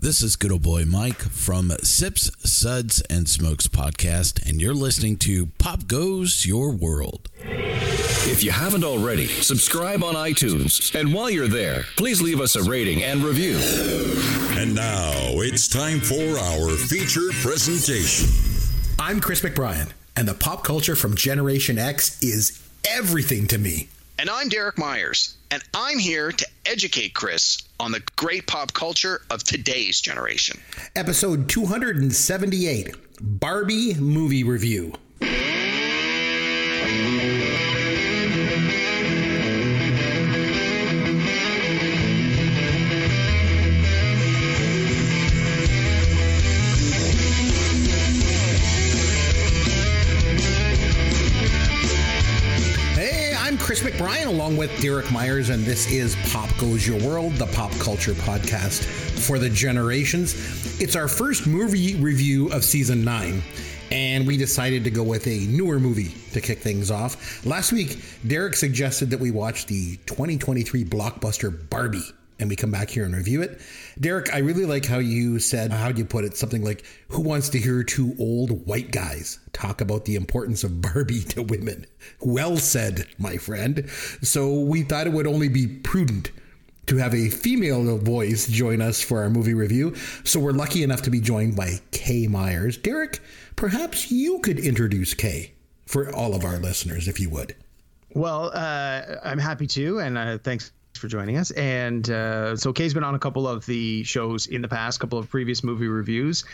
[0.00, 5.16] This is good old boy Mike from Sips, Suds, and Smokes podcast, and you're listening
[5.16, 7.28] to Pop Goes Your World.
[7.42, 10.94] If you haven't already, subscribe on iTunes.
[10.94, 13.58] And while you're there, please leave us a rating and review.
[14.56, 18.28] And now it's time for our feature presentation.
[19.00, 23.88] I'm Chris McBrien, and the pop culture from Generation X is everything to me.
[24.20, 29.22] And I'm Derek Myers, and I'm here to educate Chris on the great pop culture
[29.30, 30.60] of today's generation.
[30.96, 34.94] Episode 278 Barbie Movie Review.
[53.68, 57.70] Chris McBrien along with Derek Myers, and this is Pop Goes Your World, the pop
[57.72, 60.80] culture podcast for the generations.
[60.80, 63.42] It's our first movie review of season nine,
[63.90, 67.44] and we decided to go with a newer movie to kick things off.
[67.44, 72.90] Last week, Derek suggested that we watch the 2023 blockbuster Barbie and we come back
[72.90, 73.60] here and review it.
[73.98, 76.36] Derek, I really like how you said, how do you put it?
[76.36, 80.80] Something like, who wants to hear two old white guys talk about the importance of
[80.80, 81.86] Barbie to women?
[82.20, 83.88] Well said, my friend.
[84.22, 86.30] So we thought it would only be prudent
[86.86, 89.94] to have a female voice join us for our movie review.
[90.24, 92.78] So we're lucky enough to be joined by Kaye Myers.
[92.78, 93.20] Derek,
[93.56, 95.52] perhaps you could introduce Kaye
[95.86, 97.54] for all of our listeners, if you would.
[98.14, 101.50] Well, uh, I'm happy to, and uh, thanks for joining us.
[101.52, 105.18] And uh, so Kaye's been on a couple of the shows in the past, couple
[105.18, 106.44] of previous movie reviews,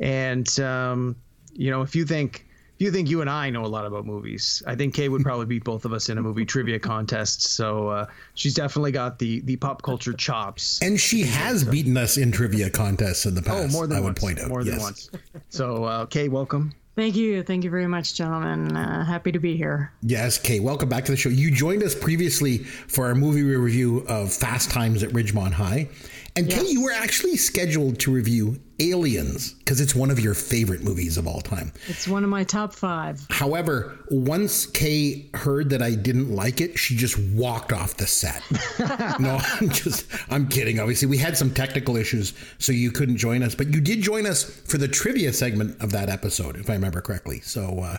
[0.00, 1.16] and um,
[1.52, 4.04] you know, if you think if you think you and I know a lot about
[4.04, 7.42] movies, I think Kaye would probably beat both of us in a movie trivia contest.
[7.42, 10.80] So uh, she's definitely got the the pop culture chops.
[10.82, 13.70] And she has beaten us in trivia contests in the past.
[13.70, 14.20] Oh, more than I once.
[14.20, 14.48] would point out.
[14.48, 14.82] More than yes.
[14.82, 15.10] once.
[15.50, 16.72] So uh, Kaye, welcome.
[16.96, 17.42] Thank you.
[17.42, 18.76] Thank you very much, gentlemen.
[18.76, 19.92] Uh, happy to be here.
[20.02, 21.28] Yes, Kaye, welcome back to the show.
[21.28, 25.88] You joined us previously for our movie review of Fast Times at Ridgemont High.
[26.36, 26.62] And yes.
[26.62, 31.16] Kaye, you were actually scheduled to review Aliens because it's one of your favorite movies
[31.16, 31.72] of all time.
[31.86, 33.24] It's one of my top five.
[33.30, 38.42] However, once Kaye heard that I didn't like it, she just walked off the set.
[39.20, 40.80] no, I'm just, I'm kidding.
[40.80, 44.26] Obviously, we had some technical issues, so you couldn't join us, but you did join
[44.26, 47.40] us for the trivia segment of that episode, if I remember correctly.
[47.42, 47.98] So, uh,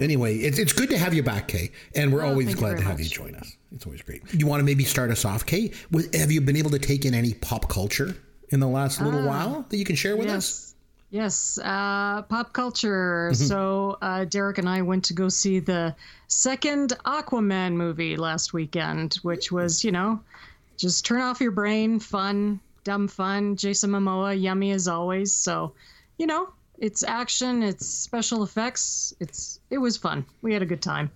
[0.00, 2.82] anyway, it's, it's good to have you back, Kaye, and we're oh, always glad to
[2.82, 3.04] have much.
[3.04, 3.56] you join us.
[3.72, 4.22] It's always great.
[4.32, 5.72] You want to maybe start us off, Kaye?
[6.14, 8.16] Have you been able to take in any pop culture
[8.50, 10.36] in the last little Ah, while that you can share with yes.
[10.36, 10.74] us?
[11.10, 13.32] Yes, uh, pop culture.
[13.34, 15.94] so uh, Derek and I went to go see the
[16.26, 20.20] second Aquaman movie last weekend, which was, you know,
[20.76, 23.56] just turn off your brain, fun, dumb fun.
[23.56, 25.32] Jason Momoa, yummy as always.
[25.32, 25.72] So,
[26.18, 29.12] you know, it's action, it's special effects.
[29.20, 30.24] It's it was fun.
[30.42, 31.10] We had a good time.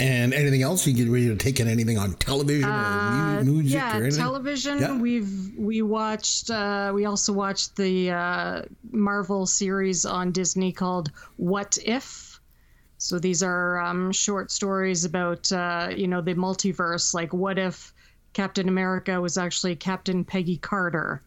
[0.00, 0.86] And anything else?
[0.86, 4.02] You get ready to take in anything on television or mu- music Uh, yeah, or
[4.02, 4.20] anything?
[4.20, 4.78] television.
[4.78, 4.96] Yeah.
[4.96, 6.50] We've we watched.
[6.50, 8.62] Uh, we also watched the uh,
[8.92, 12.38] Marvel series on Disney called What If.
[12.98, 17.12] So these are um, short stories about uh, you know the multiverse.
[17.12, 17.92] Like what if
[18.34, 21.22] Captain America was actually Captain Peggy Carter,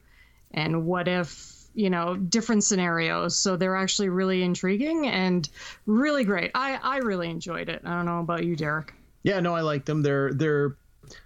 [0.51, 3.37] and what if you know different scenarios.
[3.37, 5.47] So they're actually really intriguing and
[5.85, 6.51] really great.
[6.55, 7.81] I I really enjoyed it.
[7.85, 8.93] I don't know about you, Derek.
[9.23, 10.01] Yeah, no, I like them.
[10.01, 10.75] They're they're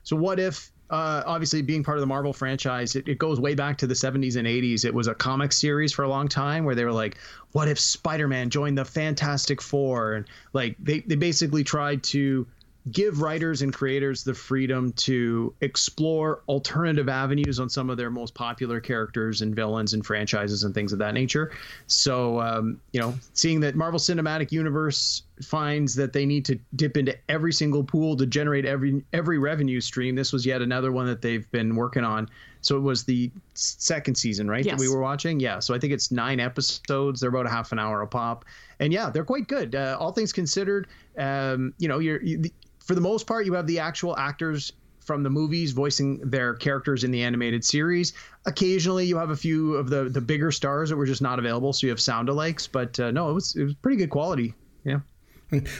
[0.03, 3.55] so what if uh, obviously being part of the Marvel franchise, it, it goes way
[3.55, 4.85] back to the 70s and 80s.
[4.85, 7.17] It was a comic series for a long time where they were like,
[7.53, 10.13] what if Spider-Man joined the Fantastic Four?
[10.13, 12.45] And like they, they basically tried to
[12.91, 18.35] give writers and creators the freedom to explore alternative avenues on some of their most
[18.35, 21.51] popular characters and villains and franchises and things of that nature.
[21.87, 26.95] So, um, you know, seeing that Marvel Cinematic Universe finds that they need to dip
[26.95, 31.07] into every single pool to generate every every revenue stream, this was yet another one
[31.07, 32.29] that they've been working on.
[32.61, 34.65] So it was the second season, right?
[34.65, 34.75] Yes.
[34.75, 35.39] That we were watching.
[35.39, 35.59] Yeah.
[35.59, 37.19] So I think it's nine episodes.
[37.19, 38.45] They're about a half an hour a pop,
[38.79, 39.75] and yeah, they're quite good.
[39.75, 40.87] Uh, all things considered,
[41.17, 42.43] um, you know, you're you,
[42.85, 44.71] for the most part, you have the actual actors
[45.05, 48.13] from the movies voicing their characters in the animated series.
[48.45, 51.73] Occasionally, you have a few of the the bigger stars that were just not available,
[51.73, 52.67] so you have sound alikes.
[52.71, 54.53] But uh, no, it was it was pretty good quality.
[54.83, 54.99] Yeah.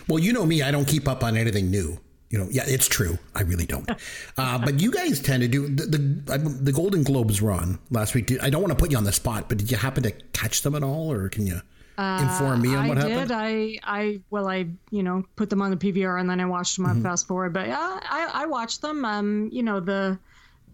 [0.08, 2.00] Well, you know me, I don't keep up on anything new.
[2.30, 3.18] You know, yeah, it's true.
[3.36, 3.90] I really don't.
[4.38, 8.14] Uh, but you guys tend to do the the, the Golden Globes were on last
[8.14, 8.32] week.
[8.44, 10.62] I don't want to put you on the spot, but did you happen to catch
[10.62, 11.62] them at all, or can you
[11.98, 13.12] inform me on I what did.
[13.12, 13.32] happened?
[13.32, 16.76] I, I, well, I, you know, put them on the PVR and then I watched
[16.78, 16.98] them Mm-hmm.
[16.98, 17.54] on fast forward.
[17.54, 19.06] But yeah, I, I watched them.
[19.06, 20.20] Um, you know, the,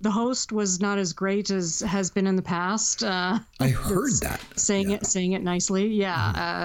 [0.02, 3.04] the host was not as great as has been in the past.
[3.04, 4.42] Uh, I heard that.
[4.56, 5.88] saying it saying it nicely.
[5.90, 6.16] Yeah,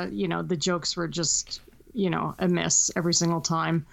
[0.07, 1.61] uh, you know the jokes were just
[1.93, 3.85] you know a miss every single time,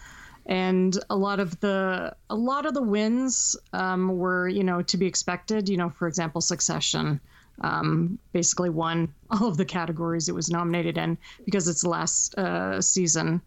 [0.45, 4.95] and a lot of the a lot of the wins um, were you know to
[4.95, 5.67] be expected.
[5.67, 7.19] You know, for example, Succession
[7.63, 12.37] um, basically won all of the categories it was nominated in because it's the last
[12.37, 13.41] uh, season.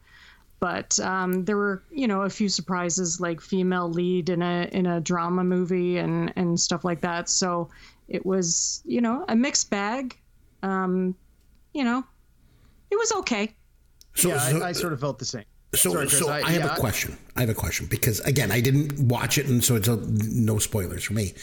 [0.58, 4.86] But um, there were, you know, a few surprises like female lead in a in
[4.86, 7.28] a drama movie and and stuff like that.
[7.28, 7.68] So
[8.08, 10.16] it was, you know, a mixed bag.
[10.62, 11.14] Um,
[11.74, 12.02] you know,
[12.90, 13.54] it was okay.
[14.14, 15.44] So, yeah, so, I, I sort of felt the same.
[15.74, 17.18] so, Sorry, Chris, so I- I, have yeah, a question.
[17.36, 20.58] I have a question because again, I didn't watch it, and so it's a, no
[20.58, 21.34] spoilers for me.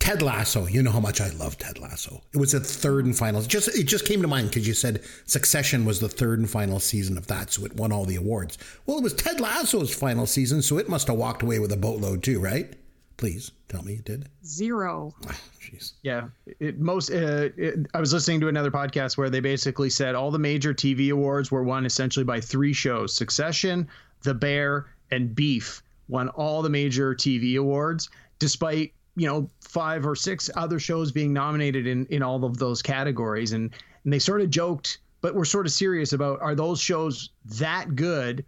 [0.00, 2.22] Ted Lasso, you know how much I love Ted Lasso.
[2.32, 3.42] It was the third and final.
[3.42, 6.80] Just it just came to mind because you said Succession was the third and final
[6.80, 8.58] season of that, so it won all the awards.
[8.86, 11.76] Well, it was Ted Lasso's final season, so it must have walked away with a
[11.76, 12.74] boatload too, right?
[13.18, 14.26] Please tell me it did.
[14.44, 15.14] Zero.
[15.60, 15.92] Jeez.
[16.02, 17.10] Yeah, it most.
[17.10, 20.72] Uh, it, I was listening to another podcast where they basically said all the major
[20.72, 23.86] TV awards were won essentially by three shows: Succession,
[24.22, 28.08] The Bear, and Beef won all the major TV awards,
[28.38, 32.82] despite you know five or six other shows being nominated in in all of those
[32.82, 33.52] categories.
[33.52, 33.70] And
[34.04, 37.94] and they sort of joked, but were sort of serious about are those shows that
[37.96, 38.44] good?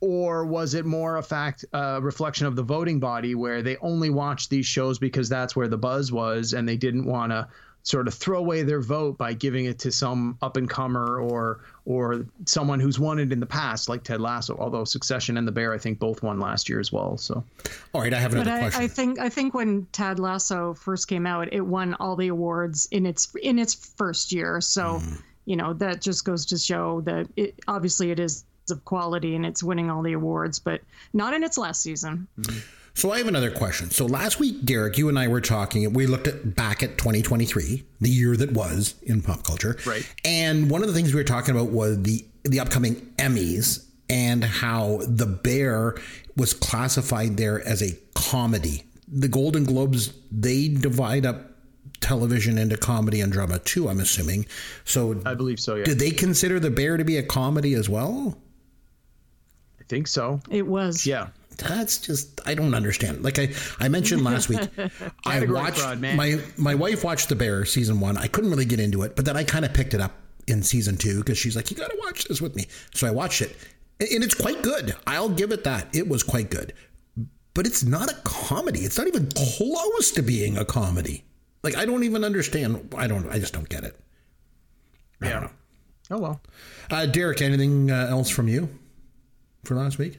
[0.00, 4.10] or was it more a fact uh, reflection of the voting body where they only
[4.10, 7.48] watched these shows because that's where the buzz was and they didn't want to
[7.86, 11.60] sort of throw away their vote by giving it to some up and comer or
[11.84, 15.52] or someone who's won it in the past like Ted Lasso although Succession and The
[15.52, 17.44] Bear I think both won last year as well so
[17.94, 18.82] All right, I have another But I, question.
[18.82, 22.88] I think I think when Ted Lasso first came out, it won all the awards
[22.90, 24.60] in its in its first year.
[24.60, 25.14] So Mm-hmm.
[25.44, 29.46] you know that just goes to show that it obviously it is of quality and
[29.46, 30.80] it's winning all the awards, but
[31.12, 32.26] not in its last season.
[32.96, 33.90] So I have another question.
[33.90, 35.92] So last week, Derek, you and I were talking.
[35.92, 39.76] We looked at back at 2023, the year that was in pop culture.
[39.84, 40.10] Right.
[40.24, 44.42] And one of the things we were talking about was the the upcoming Emmys and
[44.42, 45.96] how The Bear
[46.36, 48.84] was classified there as a comedy.
[49.08, 51.50] The Golden Globes they divide up
[52.00, 53.88] television into comedy and drama too.
[53.90, 54.46] I'm assuming.
[54.84, 57.90] So I believe so yeah did they consider The Bear to be a comedy as
[57.90, 58.38] well?
[59.78, 61.04] I think so It was.
[61.04, 61.28] yeah
[61.58, 63.22] That's just I don't understand.
[63.24, 63.48] Like I,
[63.78, 64.60] I mentioned last week,
[65.26, 68.16] I watched fraud, my my wife watched The Bear season one.
[68.16, 70.12] I couldn't really get into it, but then I kind of picked it up
[70.46, 73.10] in season two because she's like, "You got to watch this with me." So I
[73.10, 73.56] watched it,
[74.00, 74.94] and it's quite good.
[75.06, 75.94] I'll give it that.
[75.94, 76.72] It was quite good,
[77.54, 78.80] but it's not a comedy.
[78.80, 81.24] It's not even close to being a comedy.
[81.62, 82.94] Like I don't even understand.
[82.96, 83.28] I don't.
[83.30, 83.98] I just don't get it.
[85.22, 85.50] I don't know.
[86.10, 86.40] oh well
[86.90, 88.68] Uh, Derek, anything uh, else from you
[89.64, 90.18] for last week?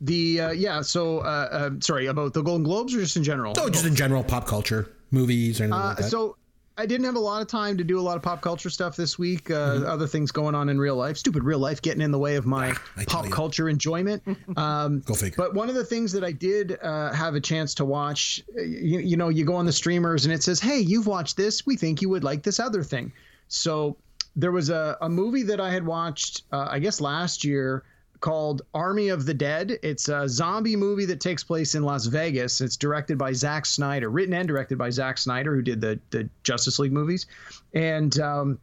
[0.00, 3.52] The uh, yeah so uh, uh, sorry about the Golden Globes or just in general
[3.58, 6.04] Oh, just in general, pop culture, movies, or anything like that.
[6.04, 6.36] Uh, so
[6.76, 8.94] I didn't have a lot of time to do a lot of pop culture stuff
[8.94, 9.50] this week.
[9.50, 9.86] Uh, Mm-hmm.
[9.86, 12.46] Other things going on in real life, stupid real life, getting in the way of
[12.46, 12.72] my
[13.08, 13.30] pop you.
[13.32, 14.22] culture enjoyment.
[14.56, 15.34] Um, Go figure.
[15.36, 18.62] But one of the things that I did uh, have a chance to watch, uh,
[18.62, 21.66] you, you know, you go on the streamers and it says, "Hey, you've watched this.
[21.66, 23.12] We think you would like this other thing."
[23.48, 23.96] So
[24.36, 27.82] there was a, a movie that I had watched, uh, I guess last year,
[28.20, 29.78] called Army of the Dead.
[29.82, 32.60] It's a zombie movie that takes place in Las Vegas.
[32.60, 36.28] It's directed by Zack Snyder, written and directed by Zack Snyder, who did the the
[36.42, 37.26] Justice League movies,
[37.74, 38.58] and um,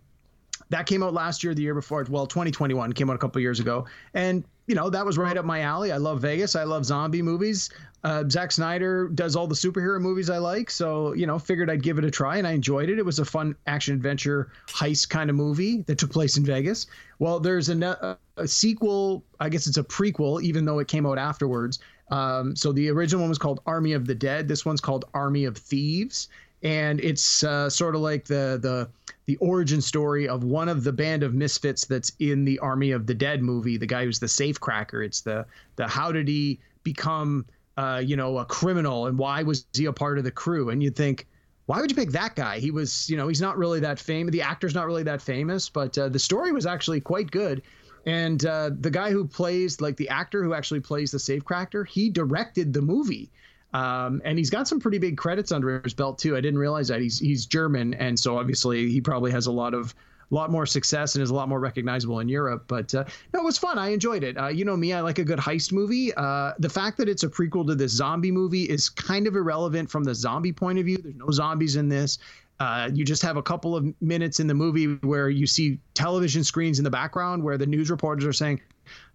[0.69, 2.05] that came out last year, the year before.
[2.09, 5.45] Well, 2021 came out a couple years ago, and you know that was right up
[5.45, 5.91] my alley.
[5.91, 6.55] I love Vegas.
[6.55, 7.69] I love zombie movies.
[8.03, 11.81] Uh, Zack Snyder does all the superhero movies I like, so you know, figured I'd
[11.81, 12.99] give it a try, and I enjoyed it.
[12.99, 16.85] It was a fun action adventure heist kind of movie that took place in Vegas.
[17.17, 19.23] Well, there's a, a, sequel.
[19.39, 21.79] I guess it's a prequel, even though it came out afterwards.
[22.11, 24.47] Um, so the original one was called Army of the Dead.
[24.47, 26.29] This one's called Army of Thieves,
[26.61, 28.87] and it's uh, sort of like the the
[29.25, 33.07] the origin story of one of the band of misfits that's in the Army of
[33.07, 33.77] the Dead movie.
[33.77, 35.05] The guy who's the safecracker.
[35.05, 37.45] It's the the how did he become
[37.77, 40.69] uh, you know a criminal and why was he a part of the crew?
[40.69, 41.27] And you'd think.
[41.67, 42.59] Why would you pick that guy?
[42.59, 44.31] He was, you know, he's not really that famous.
[44.31, 47.63] The actor's not really that famous, but uh, the story was actually quite good.
[48.05, 52.09] And uh, the guy who plays, like the actor who actually plays the safecracker, he
[52.11, 53.31] directed the movie.
[53.75, 56.37] Um, and he's got some pretty big credits under his belt too.
[56.37, 59.73] I didn't realize that he's he's German, and so obviously he probably has a lot
[59.73, 59.93] of
[60.29, 62.63] lot more success and is a lot more recognizable in Europe.
[62.67, 63.03] But uh,
[63.33, 63.77] no, it was fun.
[63.77, 64.37] I enjoyed it.
[64.37, 66.13] Uh, you know me, I like a good heist movie.
[66.15, 69.91] Uh, the fact that it's a prequel to this zombie movie is kind of irrelevant
[69.91, 70.97] from the zombie point of view.
[70.97, 72.17] There's no zombies in this.
[72.61, 76.45] Uh, you just have a couple of minutes in the movie where you see television
[76.45, 78.61] screens in the background where the news reporters are saying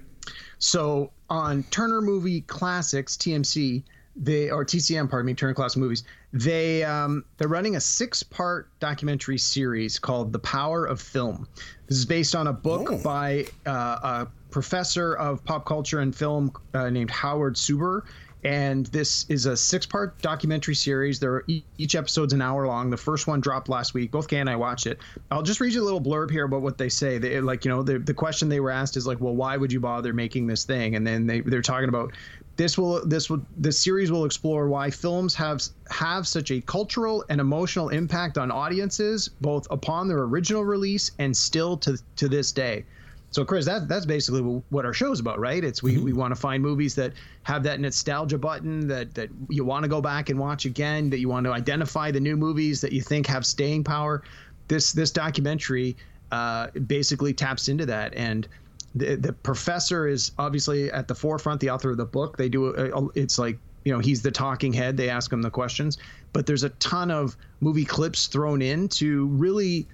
[0.58, 3.82] So on Turner Movie Classics, TMC,
[4.16, 6.04] they or TCM, pardon me, Turner Classic Movies.
[6.32, 11.49] They um, they're running a six-part documentary series called "The Power of Film."
[11.88, 12.99] This is based on a book oh.
[12.99, 18.02] by uh, a professor of pop culture and film uh, named Howard Suber.
[18.44, 21.18] And this is a six part documentary series.
[21.18, 21.44] There
[21.78, 22.90] each episode's an hour long.
[22.90, 24.10] The first one dropped last week.
[24.10, 24.98] Both Kaye and I watched it.
[25.30, 27.16] I'll just read you a little blurb here about what they say.
[27.16, 29.72] They like, you know, the, the question they were asked is like, well, why would
[29.72, 30.94] you bother making this thing?
[30.94, 32.12] And then they, they're talking about
[32.56, 37.24] this will this will this series will explore why films have have such a cultural
[37.28, 42.52] and emotional impact on audiences both upon their original release and still to to this
[42.52, 42.84] day
[43.35, 45.64] so, Chris, that, that's basically what our show is about, right?
[45.64, 46.05] It's we, mm-hmm.
[46.05, 49.88] we want to find movies that have that nostalgia button that, that you want to
[49.88, 53.00] go back and watch again, that you want to identify the new movies that you
[53.00, 54.23] think have staying power.
[54.69, 55.97] This this documentary
[56.31, 58.47] uh, basically taps into that, and
[58.95, 62.37] the the professor is obviously at the forefront, the author of the book.
[62.37, 64.97] They do a, a, it's like you know he's the talking head.
[64.97, 65.99] They ask him the questions,
[66.33, 69.88] but there's a ton of movie clips thrown in to really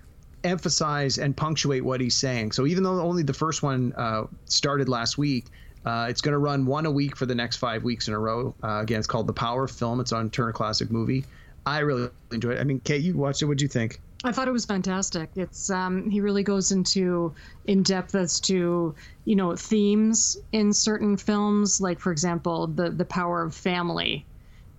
[0.45, 2.53] emphasize and punctuate what he's saying.
[2.53, 5.47] So even though only the first one uh, started last week,
[5.85, 8.19] uh, it's going to run one a week for the next five weeks in a
[8.19, 8.55] row.
[8.63, 10.01] Uh, again, it's called The Power of Film.
[10.01, 11.25] It's on Turner Classic Movie.
[11.65, 12.61] I really enjoyed it.
[12.61, 13.47] I mean, Kate, you watched it.
[13.47, 14.01] What do you think?
[14.23, 15.31] I thought it was fantastic.
[15.35, 17.35] It's um, he really goes into
[17.67, 18.95] in depth as to
[19.25, 24.27] you know themes in certain films, like for example, the the power of family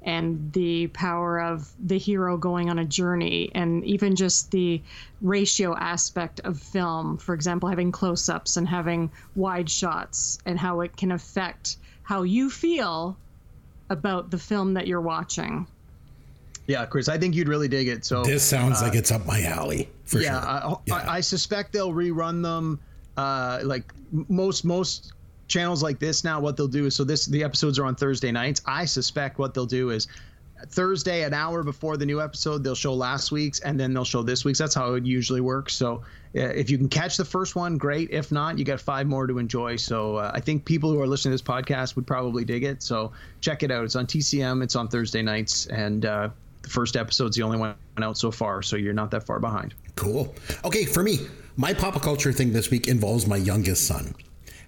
[0.03, 4.81] and the power of the hero going on a journey and even just the
[5.21, 10.95] ratio aspect of film for example having close-ups and having wide shots and how it
[10.97, 13.15] can affect how you feel
[13.89, 15.67] about the film that you're watching.
[16.67, 18.05] Yeah chris i think you'd really dig it.
[18.05, 20.49] So this sounds uh, like it's up my alley for yeah, sure.
[20.49, 20.95] I, yeah.
[20.95, 22.79] I, I suspect they'll rerun them
[23.17, 25.13] uh, like most most
[25.51, 28.31] channels like this now, what they'll do is so this the episodes are on Thursday
[28.31, 28.61] nights.
[28.65, 30.07] I suspect what they'll do is
[30.67, 34.21] Thursday, an hour before the new episode, they'll show last week's and then they'll show
[34.21, 34.59] this week's.
[34.59, 35.73] That's how it usually works.
[35.73, 36.03] So
[36.35, 38.09] uh, if you can catch the first one, great.
[38.11, 39.75] If not, you got five more to enjoy.
[39.75, 42.83] So uh, I think people who are listening to this podcast would probably dig it.
[42.83, 43.83] So check it out.
[43.83, 44.63] It's on TCM.
[44.63, 46.29] It's on Thursday nights, and uh,
[46.61, 48.61] the first episode's the only one out so far.
[48.61, 49.73] So you're not that far behind.
[49.95, 50.33] Cool.
[50.63, 51.19] Okay, for me,
[51.57, 54.13] my pop culture thing this week involves my youngest son.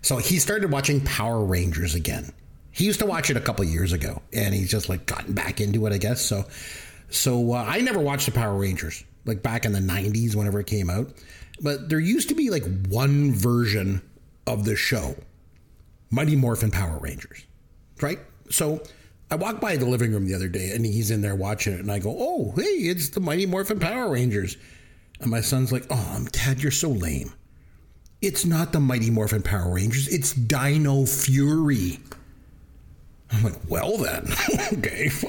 [0.03, 2.31] So he started watching Power Rangers again.
[2.71, 5.61] He used to watch it a couple years ago, and he's just like gotten back
[5.61, 6.21] into it, I guess.
[6.21, 6.45] So,
[7.09, 10.67] so uh, I never watched the Power Rangers like back in the '90s whenever it
[10.67, 11.13] came out.
[11.61, 14.01] But there used to be like one version
[14.45, 15.15] of the show,
[16.09, 17.45] Mighty Morphin Power Rangers,
[18.01, 18.19] right?
[18.49, 18.83] So
[19.31, 21.79] I walked by the living room the other day, and he's in there watching it,
[21.79, 24.57] and I go, "Oh, hey, it's the Mighty Morphin Power Rangers,"
[25.21, 27.31] and my son's like, "Oh, Dad, you're so lame."
[28.23, 31.99] It's not the Mighty Morphin Power Rangers, it's Dino Fury.
[33.29, 34.25] I'm like, well then,
[34.73, 35.09] okay.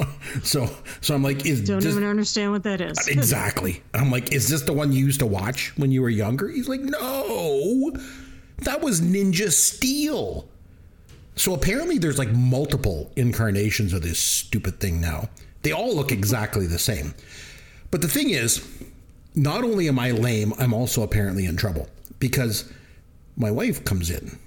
[0.44, 0.68] So,
[1.00, 3.08] so I'm like, is don't even understand what that is.
[3.08, 3.82] exactly.
[3.94, 6.48] I'm like, is this the one you used to watch when you were younger?
[6.48, 7.92] He's like, no,
[8.58, 10.48] that was Ninja Steel.
[11.34, 15.28] So apparently, there's like multiple incarnations of this stupid thing now.
[15.62, 17.14] They all look exactly the same.
[17.90, 18.64] But the thing is,
[19.34, 21.88] not only am I lame, I'm also apparently in trouble
[22.20, 22.72] because
[23.36, 24.38] my wife comes in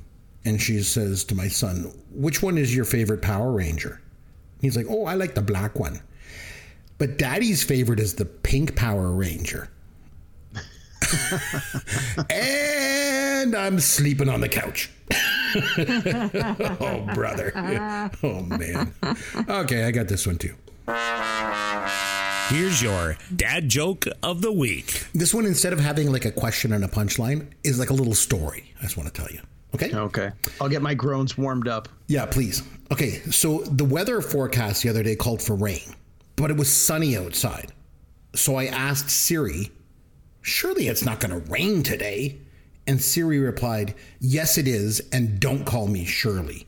[0.45, 4.01] and she says to my son, Which one is your favorite Power Ranger?
[4.61, 6.01] He's like, Oh, I like the black one.
[6.97, 9.69] But daddy's favorite is the pink Power Ranger.
[12.29, 14.89] and I'm sleeping on the couch.
[16.81, 17.51] oh, brother.
[18.23, 18.93] Oh, man.
[19.47, 20.55] Okay, I got this one too.
[22.49, 25.05] Here's your dad joke of the week.
[25.13, 28.15] This one, instead of having like a question and a punchline, is like a little
[28.15, 28.73] story.
[28.79, 29.41] I just want to tell you.
[29.75, 29.93] Okay.
[29.93, 30.31] Okay.
[30.61, 31.89] I'll get my groans warmed up.
[32.07, 32.63] Yeah, please.
[32.89, 33.19] Okay.
[33.31, 35.93] So the weather forecast the other day called for rain,
[36.37, 37.73] but it was sunny outside.
[38.33, 39.69] So I asked Siri,
[40.41, 42.37] surely it's not going to rain today.
[42.87, 45.01] And Siri replied, yes, it is.
[45.11, 46.65] And don't call me Shirley.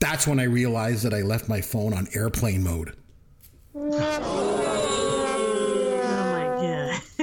[0.00, 2.96] That's when I realized that I left my phone on airplane mode.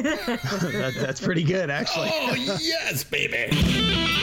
[0.68, 2.10] That, that's pretty good, actually.
[2.12, 4.16] Oh yes, baby.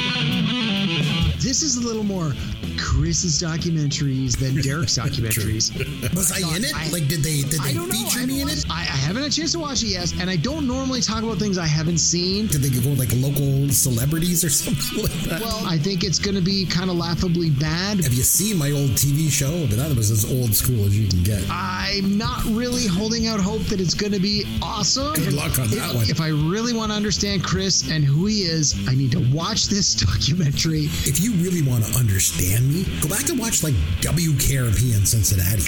[1.44, 2.32] This is a little more
[2.78, 5.68] Chris's documentaries than Derek's documentaries.
[6.16, 6.72] Was I in it?
[6.90, 7.94] Like, did they did they don't know.
[7.94, 8.70] feature I me in haven't it?
[8.70, 11.22] I, I haven't had a chance to watch it yet, and I don't normally talk
[11.22, 12.46] about things I haven't seen.
[12.46, 15.42] Did they go like local celebrities or something like that?
[15.42, 18.02] Well, I think it's going to be kind of laughably bad.
[18.02, 19.66] Have you seen my old TV show?
[19.68, 21.44] But that was as old school as you can get.
[21.50, 25.12] I'm not really holding out hope that it's going to be awesome.
[25.12, 26.08] Good luck on that if, one.
[26.08, 29.66] If I really want to understand Chris and who he is, I need to watch
[29.66, 30.84] this documentary.
[31.04, 35.64] If you really want to understand me, go back and watch like WKRP in Cincinnati.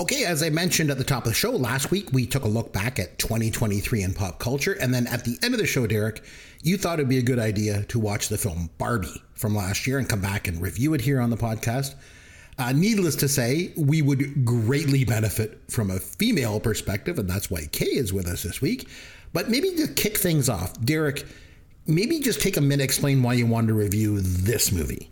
[0.00, 2.48] Okay, as I mentioned at the top of the show last week, we took a
[2.48, 4.72] look back at 2023 in pop culture.
[4.72, 6.22] And then at the end of the show, Derek,
[6.62, 9.98] you thought it'd be a good idea to watch the film Barbie from last year
[9.98, 11.94] and come back and review it here on the podcast.
[12.58, 17.66] Uh, needless to say, we would greatly benefit from a female perspective, and that's why
[17.72, 18.88] Kay is with us this week.
[19.32, 21.24] But maybe to kick things off, Derek,
[21.90, 25.10] maybe just take a minute, explain why you wanted to review this movie.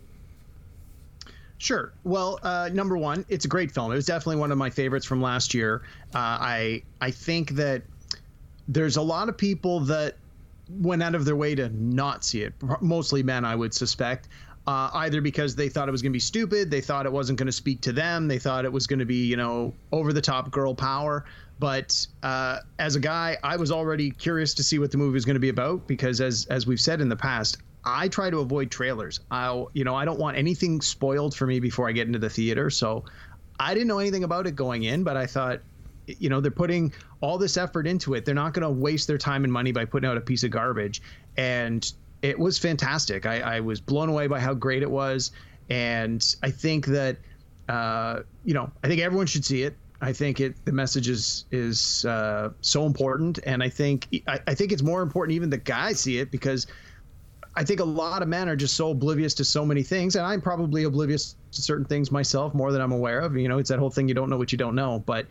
[1.59, 1.91] Sure.
[2.05, 3.91] Well, uh, number one, it's a great film.
[3.91, 5.83] It was definitely one of my favorites from last year.
[6.15, 7.81] Uh, I I think that
[8.69, 10.15] there's a lot of people that
[10.69, 12.53] went out of their way to not see it.
[12.81, 14.29] Mostly men, I would suspect.
[14.67, 17.39] Uh, either because they thought it was going to be stupid, they thought it wasn't
[17.39, 20.13] going to speak to them, they thought it was going to be, you know, over
[20.13, 21.25] the top girl power.
[21.59, 25.25] But uh, as a guy, I was already curious to see what the movie was
[25.25, 28.39] going to be about because, as as we've said in the past, I try to
[28.39, 29.19] avoid trailers.
[29.31, 32.29] I, you know, I don't want anything spoiled for me before I get into the
[32.29, 32.69] theater.
[32.69, 33.03] So
[33.59, 35.61] I didn't know anything about it going in, but I thought,
[36.07, 38.25] you know, they're putting all this effort into it.
[38.25, 40.51] They're not going to waste their time and money by putting out a piece of
[40.51, 41.01] garbage.
[41.37, 41.89] And
[42.21, 43.25] it was fantastic.
[43.25, 45.31] I, I was blown away by how great it was.
[45.69, 47.17] And I think that,
[47.67, 49.78] uh, you know, I think everyone should see it.
[50.01, 54.55] I think it the message is is uh, so important, and I think I, I
[54.55, 56.67] think it's more important even the guys see it because
[57.55, 60.25] I think a lot of men are just so oblivious to so many things, and
[60.25, 63.35] I'm probably oblivious to certain things myself more than I'm aware of.
[63.35, 65.03] You know, it's that whole thing you don't know what you don't know.
[65.05, 65.27] But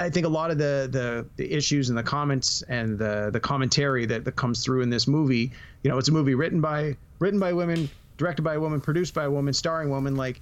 [0.00, 3.40] I think a lot of the the, the issues and the comments and the the
[3.40, 5.52] commentary that, that comes through in this movie,
[5.84, 9.14] you know, it's a movie written by written by women, directed by a woman, produced
[9.14, 10.16] by a woman, starring woman.
[10.16, 10.40] Like,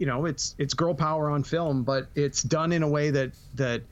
[0.00, 3.32] you know, it's it's girl power on film, but it's done in a way that
[3.54, 3.82] that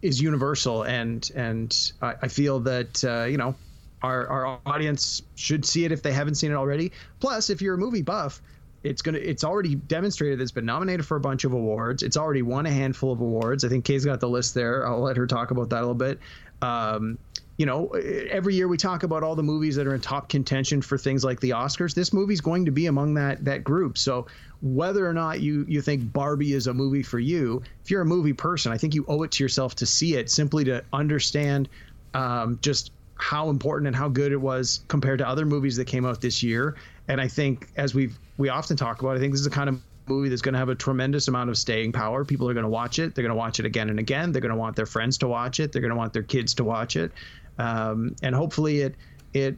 [0.00, 3.54] is universal, and and I, I feel that uh, you know
[4.02, 6.92] our, our audience should see it if they haven't seen it already.
[7.20, 8.40] Plus, if you're a movie buff,
[8.82, 12.02] it's gonna it's already demonstrated it's been nominated for a bunch of awards.
[12.02, 13.66] It's already won a handful of awards.
[13.66, 14.88] I think Kaye's got the list there.
[14.88, 16.20] I'll let her talk about that a little bit.
[16.62, 17.18] Um,
[17.56, 20.82] you know, every year we talk about all the movies that are in top contention
[20.82, 21.94] for things like the Oscars.
[21.94, 23.96] This movie's going to be among that that group.
[23.96, 24.26] So
[24.60, 28.06] whether or not you you think Barbie is a movie for you, if you're a
[28.06, 31.68] movie person, I think you owe it to yourself to see it simply to understand
[32.14, 36.04] um, just how important and how good it was compared to other movies that came
[36.04, 36.76] out this year.
[37.06, 39.68] And I think, as we've we often talk about, I think this is the kind
[39.68, 42.24] of movie that's going to have a tremendous amount of staying power.
[42.24, 43.14] People are going to watch it.
[43.14, 44.32] They're going to watch it again and again.
[44.32, 45.72] They're going to want their friends to watch it.
[45.72, 47.12] They're going to want their kids to watch it.
[47.58, 48.96] Um, and hopefully, it
[49.32, 49.56] it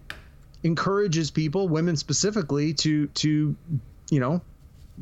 [0.62, 3.56] encourages people, women specifically, to to
[4.10, 4.42] you know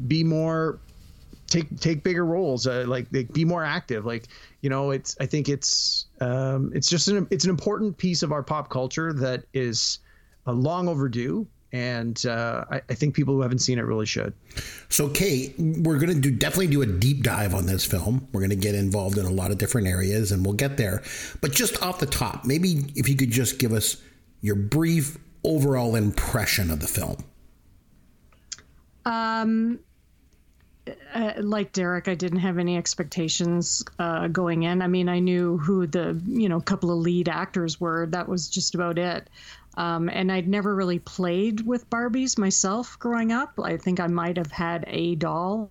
[0.07, 0.80] be more
[1.48, 4.04] take take bigger roles uh, like be more active.
[4.04, 4.28] Like
[4.64, 8.33] you know it's i think it's um it's just an it's an important piece of
[8.33, 9.98] our pop culture that is
[10.46, 14.32] uh, long overdue and uh, I, I think people who haven't seen it really should
[14.88, 18.28] So, Kate, we're going to do definitely do a deep dive on this film.
[18.32, 21.02] We're going to get involved in a lot of different areas, and we'll get there.
[21.40, 23.96] But just off the top, maybe if you could just give us
[24.40, 27.16] your brief overall impression of the film.
[29.04, 29.80] Um,
[31.14, 34.80] uh, like Derek, I didn't have any expectations uh, going in.
[34.80, 38.06] I mean, I knew who the you know couple of lead actors were.
[38.06, 39.28] That was just about it.
[39.76, 43.58] Um, and I'd never really played with Barbies myself growing up.
[43.62, 45.70] I think I might have had a doll,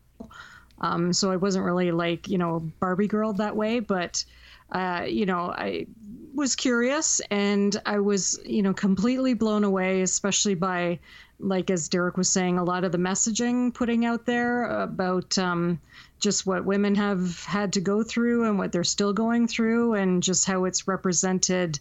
[0.82, 3.80] um, so I wasn't really like you know Barbie girl that way.
[3.80, 4.26] But
[4.72, 5.88] uh, you know, I
[6.36, 11.00] was curious, and I was you know completely blown away, especially by
[11.39, 15.80] like as Derek was saying, a lot of the messaging putting out there about um,
[16.20, 20.22] just what women have had to go through and what they're still going through, and
[20.24, 21.80] just how it's represented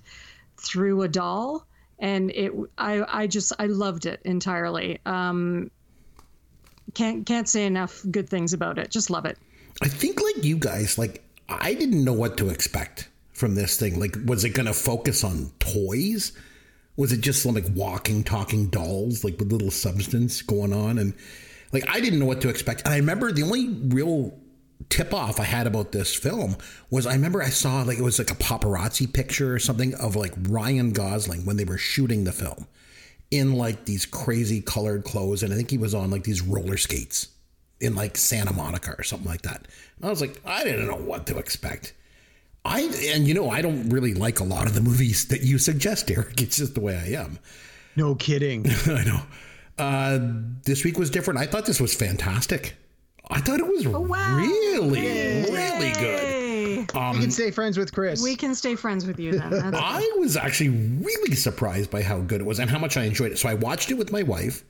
[0.57, 1.67] through a doll.
[2.03, 4.99] And it, I, I just, I loved it entirely.
[5.07, 5.71] Um,
[6.95, 8.91] can't, can't say enough good things about it.
[8.91, 9.39] Just love it.
[9.81, 14.01] I think, like you guys, like I didn't know what to expect from this thing.
[14.01, 16.33] Like, was it going to focus on toys?
[16.97, 20.99] Was it just like walking, talking dolls, like with little substance going on?
[20.99, 21.15] And
[21.73, 22.83] like, I didn't know what to expect.
[22.85, 24.37] And I remember the only real
[24.89, 26.57] tip off I had about this film
[26.91, 30.17] was I remember I saw like it was like a paparazzi picture or something of
[30.17, 32.67] like Ryan Gosling when they were shooting the film
[33.31, 36.77] in like these crazy colored clothes and I think he was on like these roller
[36.77, 37.29] skates
[37.81, 39.67] in like Santa Monica or something like that.
[39.97, 41.95] And I was like, I didn't know what to expect.
[42.65, 42.83] I
[43.15, 46.11] and you know I don't really like a lot of the movies that you suggest,
[46.11, 46.41] Eric.
[46.41, 47.39] It's just the way I am.
[47.97, 48.67] No kidding.
[48.87, 49.23] I know.
[49.79, 50.19] Uh,
[50.65, 51.41] this week was different.
[51.41, 52.77] I thought this was fantastic.
[53.31, 54.37] I thought it was wow.
[54.37, 55.01] really,
[55.51, 56.21] really good.
[56.21, 58.23] Hey, we can stay friends with Chris.
[58.23, 59.51] we can stay friends with you then.
[59.51, 63.05] That's I was actually really surprised by how good it was and how much I
[63.05, 63.39] enjoyed it.
[63.39, 64.65] So I watched it with my wife.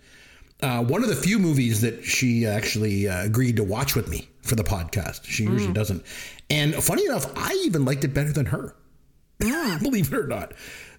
[0.61, 4.29] Uh, one of the few movies that she actually uh, agreed to watch with me
[4.43, 5.25] for the podcast.
[5.25, 6.05] She usually doesn't.
[6.51, 8.77] And funny enough, I even liked it better than her.
[9.39, 10.53] Believe it or not.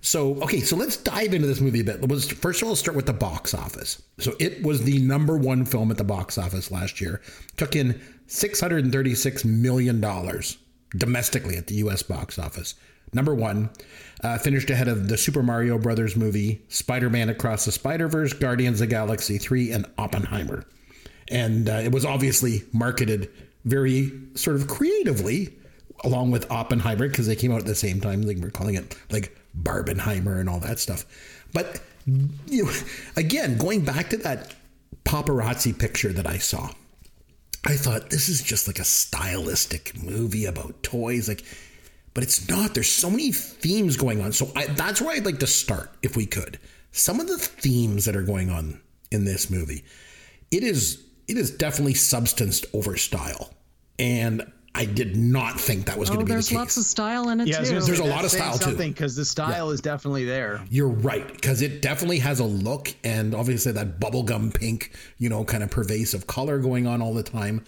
[0.06, 2.08] So, okay, so let's dive into this movie a bit.
[2.08, 4.02] Let's, first of all, let's start with the box office.
[4.20, 7.22] So, it was the number one film at the box office last year.
[7.56, 10.02] Took in $636 million
[10.98, 12.76] domestically at the US box office.
[13.13, 13.70] Number one,
[14.26, 18.34] uh, finished ahead of the Super Mario Brothers movie, Spider Man Across the Spider Verse,
[18.34, 20.66] Guardians of Galaxy 3, and Oppenheimer.
[21.30, 23.32] And uh, it was obviously marketed
[23.63, 25.54] very sort of creatively
[26.04, 28.24] along with Oppenheimer because they came out at the same time.
[28.24, 31.06] Like we're calling it like Barbenheimer and all that stuff.
[31.54, 32.72] But you know,
[33.16, 34.54] again, going back to that
[35.06, 36.70] paparazzi picture that I saw,
[37.66, 41.44] I thought this is just like a stylistic movie about toys, like,
[42.13, 42.74] but it's not.
[42.74, 44.34] There's so many themes going on.
[44.34, 46.60] So I, that's where I'd like to start, if we could.
[46.92, 49.84] Some of the themes that are going on in this movie,
[50.52, 53.54] it is it is definitely substanced over style,
[53.98, 56.48] and I did not think that was oh, going to be the case.
[56.48, 56.58] there's case.
[56.58, 57.66] lots of style in it yeah, too.
[57.66, 58.64] gonna There's a lot of saying style, too.
[58.66, 60.62] something because the style is definitely there.
[60.70, 65.46] You're right, because it definitely has a look and obviously that bubblegum pink, you know,
[65.46, 67.64] kind of pervasive color going on all the time.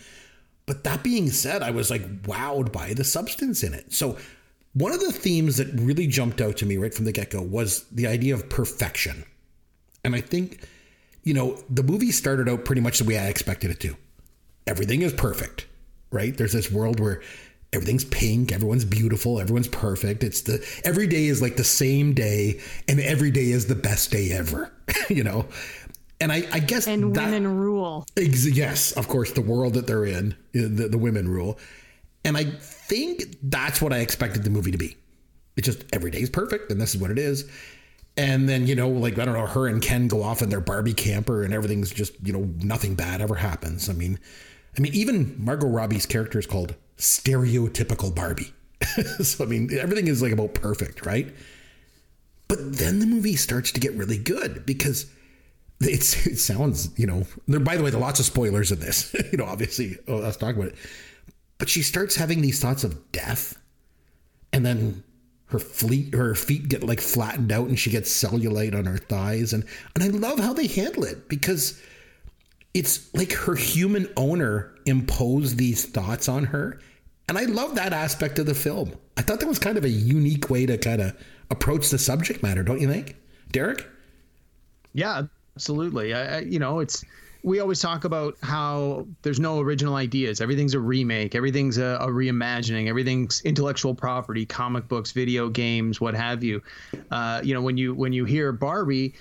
[0.66, 3.94] But that being said, I was like wowed by the substance in it.
[3.94, 4.18] So,
[4.74, 7.42] one of the themes that really jumped out to me right from the get go
[7.42, 9.24] was the idea of perfection.
[10.04, 10.68] And I think,
[11.24, 13.96] you know, the movie started out pretty much the way I expected it to.
[14.68, 15.66] Everything is perfect,
[16.12, 16.36] right?
[16.36, 17.22] There's this world where
[17.74, 20.24] everything's pink, everyone's beautiful, everyone's perfect.
[20.24, 24.12] It's the every day is like the same day, and every day is the best
[24.12, 24.72] day ever,
[25.10, 25.46] you know?
[26.22, 28.06] And I, I guess and that, women rule.
[28.16, 31.60] Ex- yes, of course, the world that they're in, the, the women rule.
[32.24, 34.96] And I think that's what I expected the movie to be.
[35.58, 37.50] It's just every day is perfect, and this is what it is.
[38.18, 40.62] And then, you know, like, I don't know, her and Ken go off in their
[40.62, 43.90] Barbie camper, and everything's just, you know, nothing bad ever happens.
[43.90, 44.20] I mean,
[44.78, 48.54] I mean, even Margot Robbie's character is called stereotypical Barbie.
[49.24, 51.34] so, I mean, everything is like about perfect, right?
[52.48, 55.08] But then the movie starts to get really good because
[55.82, 58.80] it's it sounds you know there by the way there are lots of spoilers in
[58.80, 60.76] this you know obviously oh let's talk about it
[61.58, 63.60] but she starts having these thoughts of death
[64.54, 65.04] and then
[65.48, 69.54] her fleet her feet get like flattened out and she gets cellulite on her thighs
[69.54, 71.82] and and I love how they handle it because
[72.76, 76.80] it's like her human owner imposed these thoughts on her
[77.28, 79.90] and I love that aspect of the film I thought that was kind of a
[79.90, 81.18] unique way to kind of
[81.50, 83.16] approach the subject matter don't you think
[83.52, 83.88] Derek
[84.94, 85.24] Yeah,
[85.56, 86.14] absolutely.
[86.14, 87.04] I, I, you know, it's
[87.44, 90.42] we always talk about how there's no original ideas.
[90.42, 91.36] Everything's a remake.
[91.36, 92.88] Everything's a, a reimagining.
[92.88, 96.62] Everything's intellectual property, comic books, video games, what have you.
[97.12, 99.14] Uh, you know, when you when you hear Barbie,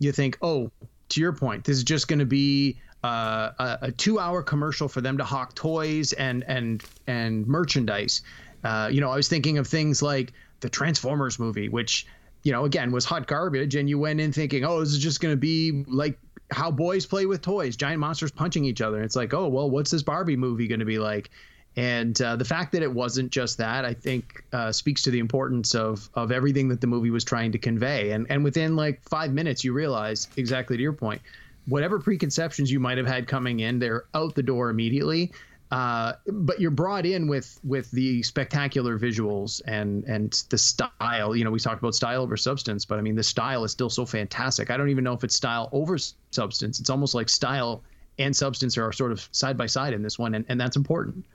[0.00, 0.70] you think, oh,
[1.10, 5.00] to your point, this is just going to be uh, a, a two-hour commercial for
[5.00, 8.22] them to hawk toys and and and merchandise.
[8.64, 12.06] Uh, you know, I was thinking of things like the Transformers movie, which
[12.42, 15.20] you know, again, was hot garbage, and you went in thinking, oh, this is just
[15.20, 16.18] going to be like
[16.50, 19.02] how boys play with toys, giant monsters punching each other.
[19.02, 21.30] It's like, oh, well, what's this Barbie movie going to be like?
[21.76, 25.18] And uh, the fact that it wasn't just that, I think, uh, speaks to the
[25.18, 28.12] importance of of everything that the movie was trying to convey.
[28.12, 31.20] And and within like five minutes, you realize exactly to your point,
[31.68, 35.32] whatever preconceptions you might have had coming in, they're out the door immediately.
[35.70, 41.36] Uh, but you're brought in with with the spectacular visuals and and the style.
[41.36, 43.90] You know, we talked about style over substance, but I mean, the style is still
[43.90, 44.70] so fantastic.
[44.70, 45.98] I don't even know if it's style over
[46.30, 46.80] substance.
[46.80, 47.82] It's almost like style
[48.18, 51.26] and substance are sort of side by side in this one, and, and that's important.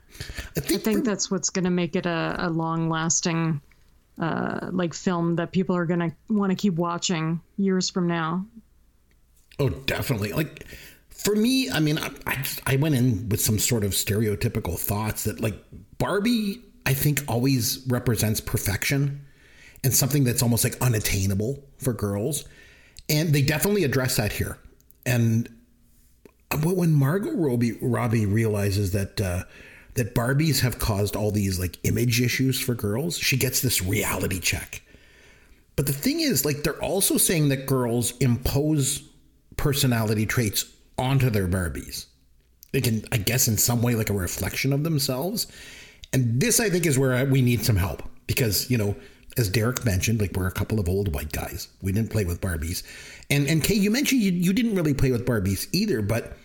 [0.56, 3.60] I think, I think that's what's going to make it a, a long lasting
[4.20, 8.44] uh, like film that people are going to want to keep watching years from now.
[9.58, 10.32] Oh, definitely.
[10.32, 10.66] Like
[11.08, 14.78] for me, I mean, I, I, just, I went in with some sort of stereotypical
[14.78, 15.56] thoughts that like
[15.98, 19.24] Barbie, I think always represents perfection
[19.82, 22.44] and something that's almost like unattainable for girls.
[23.08, 24.58] And they definitely address that here.
[25.06, 25.48] And
[26.50, 29.44] but when Margot Robbie, Robbie realizes that uh,
[29.94, 33.18] that Barbies have caused all these like image issues for girls.
[33.18, 34.82] She gets this reality check.
[35.76, 39.02] But the thing is, like, they're also saying that girls impose
[39.56, 40.66] personality traits
[40.98, 42.06] onto their Barbies.
[42.72, 45.46] They can, I guess, in some way, like a reflection of themselves.
[46.12, 48.96] And this, I think, is where we need some help because, you know,
[49.36, 51.68] as Derek mentioned, like we're a couple of old white guys.
[51.82, 52.82] We didn't play with Barbies.
[53.30, 56.36] And and Kaye, you mentioned you, you didn't really play with Barbies either, but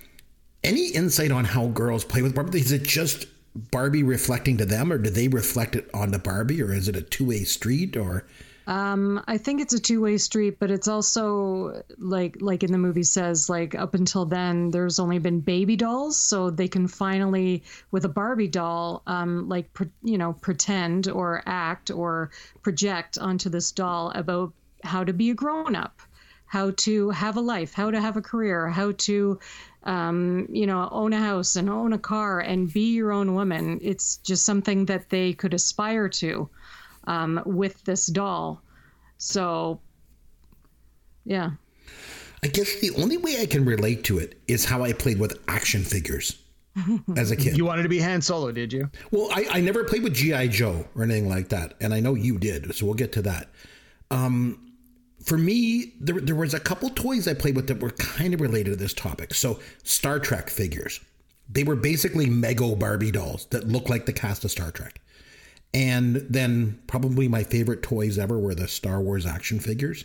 [0.63, 2.55] any insight on how girls play with Barbies?
[2.55, 6.61] Is it just Barbie reflecting to them, or do they reflect it on the Barbie,
[6.61, 8.25] or is it a two way street, or
[8.69, 13.01] Um, I think it's a two-way street, but it's also like like in the movie
[13.01, 18.05] says like up until then there's only been baby dolls, so they can finally with
[18.05, 22.29] a Barbie doll um, like pre- you know pretend or act or
[22.61, 24.53] project onto this doll about
[24.83, 25.99] how to be a grown up,
[26.45, 29.39] how to have a life, how to have a career, how to
[29.83, 33.79] um, you know own a house and own a car and be your own woman.
[33.81, 36.51] It's just something that they could aspire to
[37.09, 38.61] um, with this doll.
[39.17, 39.81] So,
[41.25, 41.51] yeah.
[42.43, 45.37] I guess the only way I can relate to it is how I played with
[45.49, 46.37] action figures
[47.17, 47.57] as a kid.
[47.57, 48.89] You wanted to be Han Solo, did you?
[49.11, 50.47] Well, I, I never played with G.I.
[50.47, 51.73] Joe or anything like that.
[51.81, 52.73] And I know you did.
[52.75, 53.49] So we'll get to that.
[54.11, 54.71] Um,
[55.25, 58.39] for me, there, there was a couple toys I played with that were kind of
[58.39, 59.33] related to this topic.
[59.33, 61.01] So Star Trek figures.
[61.49, 65.01] They were basically Mego Barbie dolls that looked like the cast of Star Trek.
[65.73, 70.03] And then probably my favorite toys ever were the Star Wars action figures.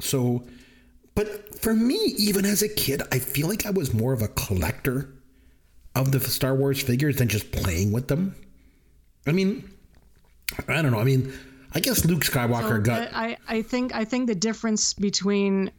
[0.00, 0.44] So,
[1.14, 4.28] but for me, even as a kid, I feel like I was more of a
[4.28, 5.14] collector
[5.94, 8.34] of the Star Wars figures than just playing with them.
[9.26, 9.70] I mean,
[10.66, 10.98] I don't know.
[10.98, 11.32] I mean,
[11.72, 13.08] I guess Luke Skywalker So, got.
[13.14, 15.70] I, I think I think the difference between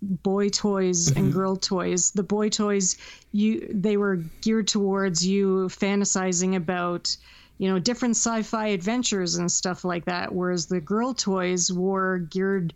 [0.00, 1.18] boy toys Mm-hmm.
[1.18, 2.96] and girl toys the boy toys
[3.30, 7.16] you they were geared towards you fantasizing about
[7.62, 10.34] you know different sci-fi adventures and stuff like that.
[10.34, 12.74] Whereas the girl toys were geared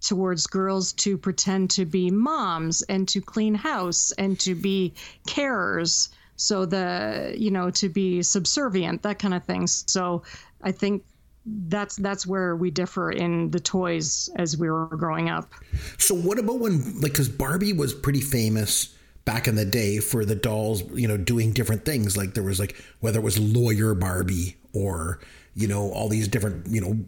[0.00, 4.94] towards girls to pretend to be moms and to clean house and to be
[5.26, 6.10] carers.
[6.36, 9.66] So the you know to be subservient that kind of thing.
[9.66, 10.22] So
[10.62, 11.02] i think
[11.44, 15.52] that's that's where we differ in the toys as we were growing up.
[15.98, 18.94] So what about when like because Barbie was pretty famous
[19.24, 22.16] back in the day for the dolls, you know, doing different things.
[22.16, 25.20] Like there was like whether it was lawyer Barbie or
[25.54, 26.98] you know all these different you know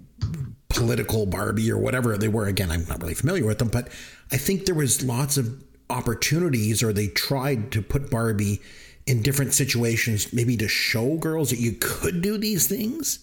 [0.68, 2.46] political Barbie or whatever they were.
[2.46, 3.88] Again, I'm not really familiar with them, but
[4.32, 8.60] I think there was lots of opportunities, or they tried to put Barbie
[9.06, 13.20] in different situations, maybe to show girls that you could do these things.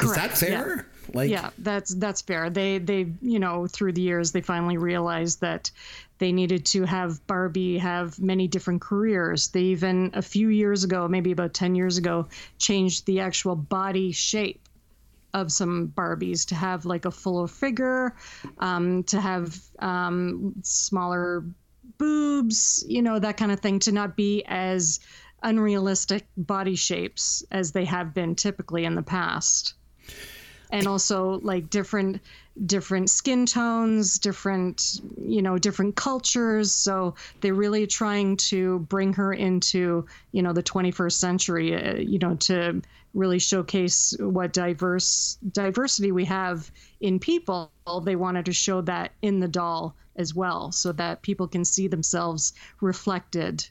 [0.00, 0.48] Is that Correct, yeah.
[0.62, 0.86] fair?
[1.14, 5.40] Like, yeah that's that's fair they they you know through the years they finally realized
[5.40, 5.70] that
[6.18, 9.48] they needed to have barbie have many different careers.
[9.48, 14.12] They even a few years ago maybe about 10 years ago changed the actual body
[14.12, 14.68] shape
[15.34, 18.14] of some barbies to have like a fuller figure
[18.58, 21.44] um, to have um, smaller
[21.98, 24.98] boobs you know that kind of thing to not be as
[25.42, 29.74] unrealistic body shapes as they have been typically in the past.
[30.70, 32.20] And also like different
[32.64, 36.72] different skin tones different you know different cultures.
[36.72, 42.18] So they're really trying to bring her into you know the 21st century uh, you
[42.18, 42.82] know to
[43.14, 47.70] really showcase what diverse diversity we have in people.
[48.04, 51.88] They wanted to show that in the doll as well so that people can see
[51.88, 53.66] themselves reflected.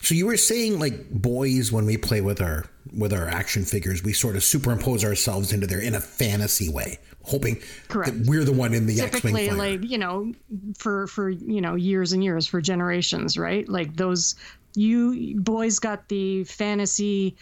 [0.00, 4.02] So you were saying like boys when we play with our with our action figures,
[4.02, 8.18] we sort of superimpose ourselves into there in a fantasy way, hoping Correct.
[8.18, 10.32] that we're the one in the X-wing typically like you know
[10.76, 14.34] for for you know years and years for generations right like those
[14.74, 17.36] you boys got the fantasy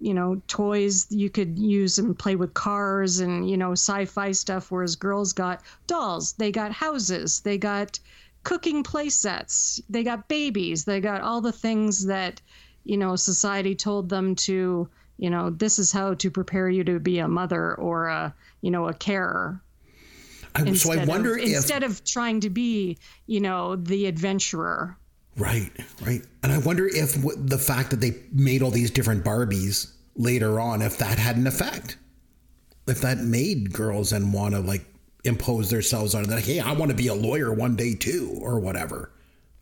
[0.00, 4.70] you know toys you could use and play with cars and you know sci-fi stuff
[4.70, 7.98] whereas girls got dolls they got houses they got
[8.42, 12.40] cooking play sets they got babies they got all the things that
[12.84, 14.88] you know society told them to
[15.20, 18.70] you know this is how to prepare you to be a mother or a you
[18.70, 19.62] know a carer
[20.54, 24.96] I, so I wonder of, if instead of trying to be you know the adventurer
[25.36, 25.70] right,
[26.02, 29.92] right, and I wonder if w- the fact that they made all these different Barbies
[30.16, 31.96] later on, if that had an effect,
[32.88, 34.84] if that made girls and want to like
[35.24, 36.40] impose themselves on that.
[36.40, 39.12] Hey, I want to be a lawyer one day too, or whatever.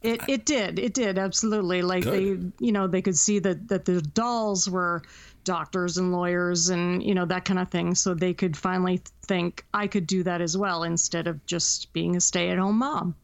[0.02, 2.52] it, it did it did absolutely like Good.
[2.60, 5.02] they you know they could see that that the dolls were
[5.48, 9.64] doctors and lawyers and you know that kind of thing so they could finally think
[9.72, 13.14] i could do that as well instead of just being a stay-at-home mom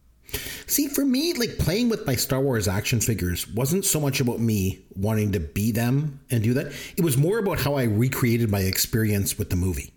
[0.66, 4.40] See, for me, like playing with my Star Wars action figures wasn't so much about
[4.40, 6.72] me wanting to be them and do that.
[6.96, 9.92] It was more about how I recreated my experience with the movie.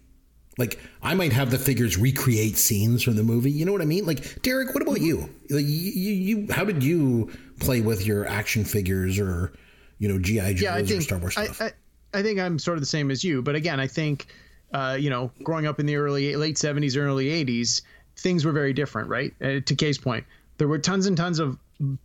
[0.58, 3.52] Like I might have the figures recreate scenes from the movie.
[3.52, 4.06] You know what I mean?
[4.06, 5.30] Like Derek, what about you?
[5.50, 9.54] Like you, you how did you play with your action figures or
[10.00, 11.62] you know GI Joes yeah, or Star Wars stuff?
[11.62, 11.72] I, I,
[12.17, 14.27] I think I'm sort of the same as you, but again, I think
[14.73, 17.82] uh, you know, growing up in the early late 70s, early 80s,
[18.17, 19.34] things were very different, right?
[19.41, 20.25] Uh, to Kaye's point,
[20.58, 21.58] there were tons and tons of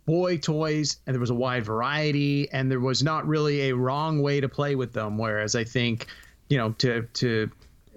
[0.05, 4.21] boy toys, and there was a wide variety, and there was not really a wrong
[4.21, 5.17] way to play with them.
[5.17, 6.07] Whereas I think,
[6.49, 7.49] you know, to to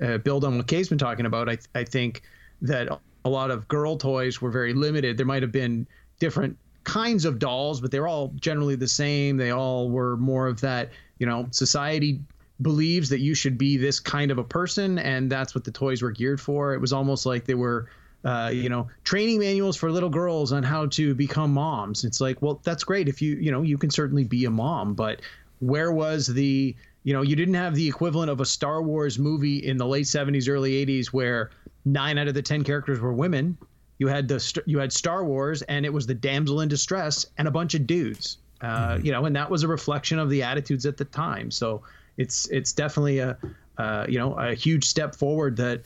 [0.03, 2.23] uh, build on what Kaye's been talking about, I I think
[2.63, 2.89] that
[3.25, 5.17] a lot of girl toys were very limited.
[5.17, 5.87] There might have been
[6.19, 9.37] different kinds of dolls, but they're all generally the same.
[9.37, 12.21] They all were more of that, you know, society
[12.63, 16.03] believes that you should be this kind of a person, and that's what the toys
[16.03, 16.75] were geared for.
[16.75, 17.89] It was almost like they were.
[18.25, 22.03] Uh, you know, training manuals for little girls on how to become moms.
[22.03, 24.95] It's like, well, that's great if you, you know, you can certainly be a mom,
[24.95, 25.21] but
[25.61, 26.75] where was the,
[27.05, 30.07] you know, you didn't have the equivalent of a Star Wars movie in the late
[30.07, 31.51] 70s, early 80s where
[31.85, 33.57] nine out of the 10 characters were women.
[33.99, 37.49] You had the you had Star Wars, and it was the damsel in distress and
[37.49, 38.39] a bunch of dudes.
[38.61, 39.07] Uh, mm-hmm.
[39.07, 41.51] You know, and that was a reflection of the attitudes at the time.
[41.51, 41.83] So
[42.17, 43.37] it's it's definitely a
[43.79, 45.83] uh, you know a huge step forward that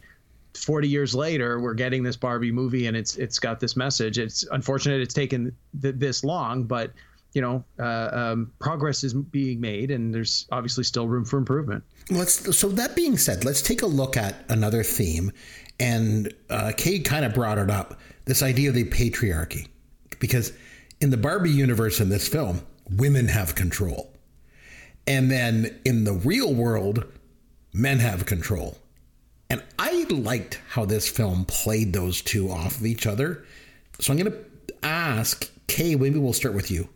[0.54, 4.18] 40 years later we're getting this Barbie movie and it's it's got this message.
[4.18, 6.92] It's unfortunate it's taken th- this long, but
[7.32, 11.82] you know uh, um, progress is being made and there's obviously still room for improvement.
[12.10, 15.32] Let's so that being said, let's take a look at another theme,
[15.78, 19.68] and uh, Kate kind of brought it up this idea of the patriarchy
[20.18, 20.52] because
[21.00, 24.12] in the Barbie universe in this film, women have control.
[25.06, 27.04] And then in the real world,
[27.72, 28.78] men have control.
[29.48, 33.44] And I liked how this film played those two off of each other.
[33.98, 34.38] So I'm going to
[34.82, 36.88] ask Kaye, maybe we'll start with you.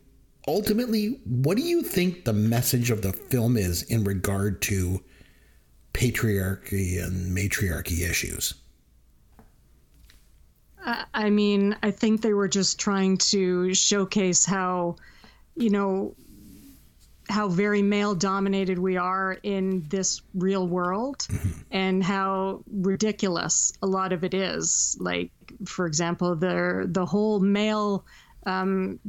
[0.47, 5.03] Ultimately, what do you think the message of the film is in regard to
[5.95, 8.55] patriarchy and matriarchy issues?
[10.85, 14.97] I mean, I think they were just trying to showcase how,
[15.57, 16.15] you know,
[17.29, 21.61] how very male dominated we are in this real world mm-hmm.
[21.71, 25.31] and how ridiculous a lot of it is like
[25.65, 28.05] for example the the whole male
[28.45, 29.01] um,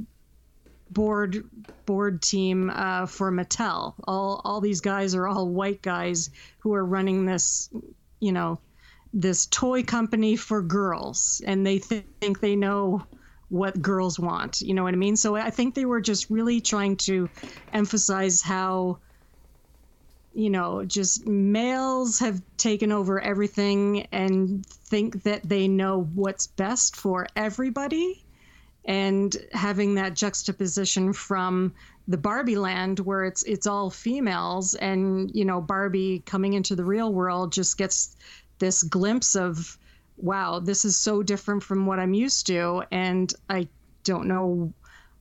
[0.90, 1.44] board
[1.86, 6.86] board team uh, for Mattel all all these guys are all white guys who are
[6.86, 7.70] running this
[8.22, 8.60] you know
[9.16, 13.08] this toy company for girls and they th- think they know
[13.50, 14.62] what girls want.
[14.62, 15.16] You know what I mean?
[15.16, 17.32] So I think they were just really trying to
[17.74, 19.00] emphasize how
[20.34, 26.98] you know, just males have taken over everything and think that they know what's best
[26.98, 28.26] for everybody.
[28.88, 31.74] And having that juxtaposition from
[32.08, 36.86] the Barbie land where it's it's all females and you know Barbie coming into the
[36.86, 38.16] real world just gets
[38.60, 39.78] this glimpse of
[40.18, 43.68] wow, this is so different from what I'm used to, and I
[44.04, 44.74] don't know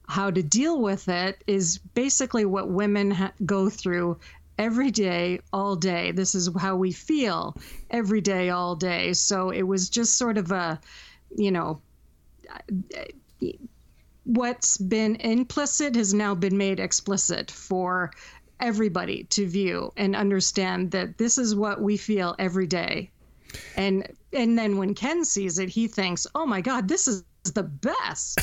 [0.06, 4.18] how to deal with it, is basically what women ha- go through
[4.58, 6.12] every day, all day.
[6.12, 7.56] This is how we feel
[7.90, 9.12] every day, all day.
[9.14, 10.80] So it was just sort of a,
[11.34, 11.80] you know,
[14.24, 18.12] what's been implicit has now been made explicit for
[18.60, 23.10] everybody to view and understand that this is what we feel every day
[23.76, 27.62] and and then when Ken sees it, he thinks, "Oh my God, this is the
[27.62, 28.40] best."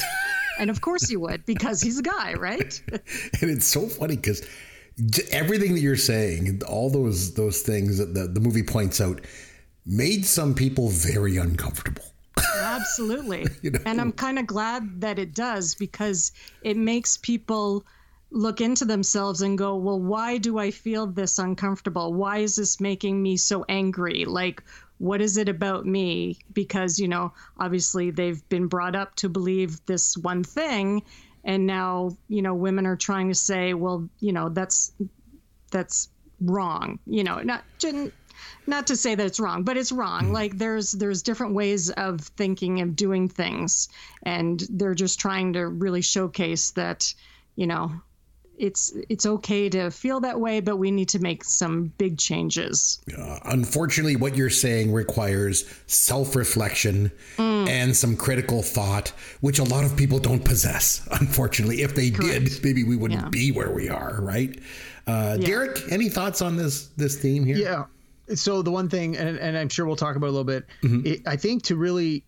[0.60, 2.82] and of course he would because he's a guy, right?
[2.91, 4.45] and it's so funny because
[5.32, 9.21] everything that you're saying, all those those things that the, the movie points out,
[9.86, 12.04] made some people very uncomfortable.
[12.56, 13.47] Absolutely.
[13.62, 13.80] you know?
[13.86, 17.86] And I'm kind of glad that it does because it makes people
[18.32, 22.13] look into themselves and go, well, why do I feel this uncomfortable?
[22.13, 24.24] Why is this making me so angry?
[24.26, 24.63] Like,
[25.02, 26.38] what is it about me?
[26.54, 31.02] Because, you know, obviously they've been brought up to believe this one thing.
[31.44, 34.92] And now, you know, women are trying to say, well, you know, that's
[35.72, 36.10] that's
[36.40, 37.00] wrong.
[37.08, 37.64] You know, not
[38.67, 40.25] not to say that it's wrong, but it's wrong.
[40.25, 40.34] Mm.
[40.34, 43.90] Like there's there's different ways of thinking of doing things,
[44.21, 47.12] and they're just trying to really showcase that,
[47.56, 47.92] you know,
[48.62, 53.00] it's it's okay to feel that way, but we need to make some big changes.
[53.18, 57.68] Uh, unfortunately, what you're saying requires self-reflection mm.
[57.68, 59.10] and some critical thought,
[59.42, 61.08] which a lot of people don't possess.
[61.20, 62.46] Unfortunately, if they Correct.
[62.46, 63.30] did, maybe we wouldn't yeah.
[63.30, 64.60] be where we are, right?
[65.08, 65.48] Uh, yeah.
[65.48, 67.58] Derek, any thoughts on this this theme here?
[67.58, 67.86] Yeah.
[68.36, 70.66] So the one thing, and, and I'm sure we'll talk about a little bit.
[70.84, 71.08] Mm-hmm.
[71.08, 72.24] It, I think to really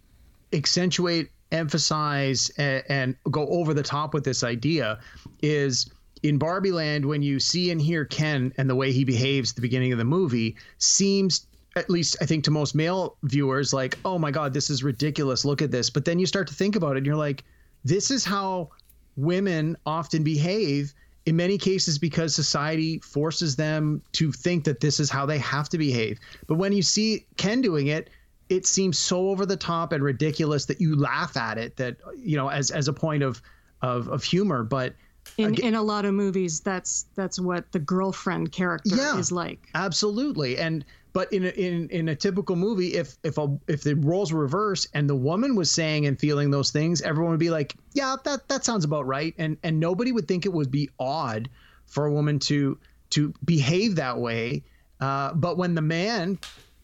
[0.51, 4.99] accentuate emphasize and, and go over the top with this idea
[5.43, 5.89] is
[6.23, 9.55] in Barbie Land, when you see and hear Ken and the way he behaves at
[9.55, 13.97] the beginning of the movie, seems at least I think to most male viewers like,
[14.05, 15.43] oh my God, this is ridiculous.
[15.43, 15.89] Look at this.
[15.89, 17.43] But then you start to think about it and you're like,
[17.83, 18.69] this is how
[19.17, 20.93] women often behave
[21.25, 25.67] in many cases because society forces them to think that this is how they have
[25.69, 26.19] to behave.
[26.47, 28.09] But when you see Ken doing it,
[28.49, 32.37] it seems so over the top and ridiculous that you laugh at it that you
[32.37, 33.41] know as as a point of
[33.81, 34.93] of, of humor but
[35.37, 39.17] in in a lot of movies that's that's what the girlfriend character Yeah.
[39.17, 43.55] is like Absolutely, and but in a, in in a typical movie, if if a
[43.67, 47.31] if the roles were reversed and the woman was saying and feeling those things, everyone
[47.31, 50.53] would be like, "Yeah, that that sounds about right," and and nobody would think it
[50.53, 51.49] would be odd
[51.85, 52.79] for a woman to
[53.11, 54.63] to behave that way.
[54.99, 56.39] Uh, but when the man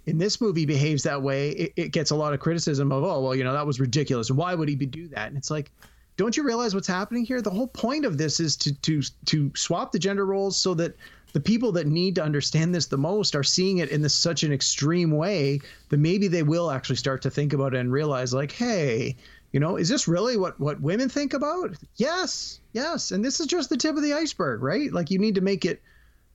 [0.05, 3.21] in this movie behaves that way, it, it gets a lot of criticism of, "Oh,
[3.21, 4.29] well, you know, that was ridiculous.
[4.29, 5.71] Why would he be do that?" And it's like.
[6.19, 7.41] Don't you realize what's happening here?
[7.41, 10.97] The whole point of this is to to to swap the gender roles so that
[11.31, 14.43] the people that need to understand this the most are seeing it in this such
[14.43, 18.33] an extreme way that maybe they will actually start to think about it and realize
[18.33, 19.15] like hey
[19.53, 21.73] you know is this really what what women think about?
[21.95, 23.11] Yes yes.
[23.11, 24.91] And this is just the tip of the iceberg right?
[24.91, 25.81] Like you need to make it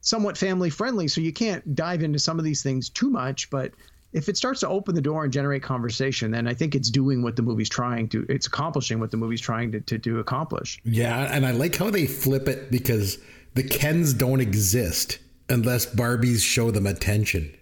[0.00, 3.72] somewhat family friendly so you can't dive into some of these things too much but
[4.14, 7.22] if it starts to open the door and generate conversation then i think it's doing
[7.22, 10.80] what the movie's trying to it's accomplishing what the movie's trying to, to, to accomplish
[10.84, 13.18] Yeah, and I like how they flip it because
[13.54, 17.54] the Kens don't exist unless Barbies show them attention.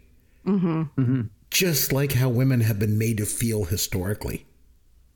[0.46, 1.22] mm-hmm.
[1.50, 4.46] Just like how women have been made to feel historically,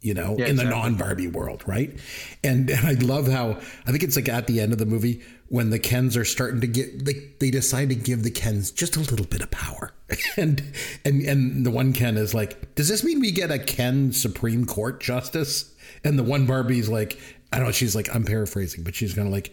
[0.01, 0.71] you know, Yeah, in the exactly.
[0.91, 1.99] non Barbie world, right?
[2.45, 5.23] And, and I love how I think it's like at the end of the movie
[5.49, 8.97] when the Kens are starting to get they, they decide to give the Kens just
[8.97, 9.93] a little bit of power.
[10.37, 10.63] And
[11.05, 14.65] and and the one Ken is like, does this mean we get a Ken Supreme
[14.67, 15.75] Court justice?
[16.05, 17.19] And the one Barbie's like,
[17.53, 19.53] I don't know, she's like, I'm paraphrasing, but she's gonna like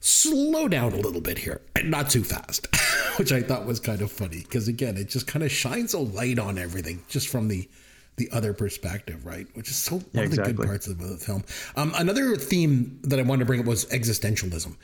[0.00, 2.66] slow down a little bit here and not too fast
[3.18, 5.98] which i thought was kind of funny because again it just kind of shines a
[5.98, 7.68] light on everything just from the
[8.16, 9.46] the other perspective right?
[9.54, 11.44] Which is so one Yeah, of the good parts of the film.
[11.76, 14.76] Um, another theme that i wanted to bring up was existentialism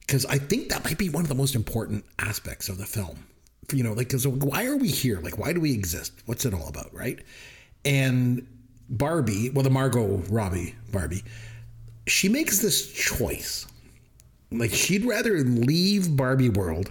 [0.00, 3.24] because i think that might be one of the most important aspects of the film.
[3.72, 5.20] You know like because why are we here?
[5.20, 6.12] Like why do we exist?
[6.26, 7.18] What's it all about right?
[7.84, 8.46] And
[8.88, 11.22] barbie well the margot robbie barbie
[12.06, 13.66] she makes this choice.
[14.50, 16.90] Like she'd rather leave Barbie world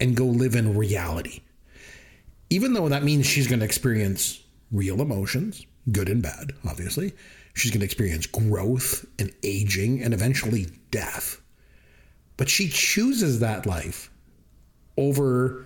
[0.00, 1.42] and go live in reality.
[2.50, 4.40] Even though that means she's going to experience
[4.72, 7.12] real emotions, good and bad, obviously.
[7.54, 11.40] She's going to experience growth and aging and eventually death.
[12.36, 14.10] But she chooses that life
[14.96, 15.64] over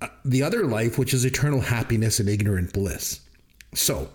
[0.00, 3.20] uh, the other life, which is eternal happiness and ignorant bliss.
[3.74, 4.08] So,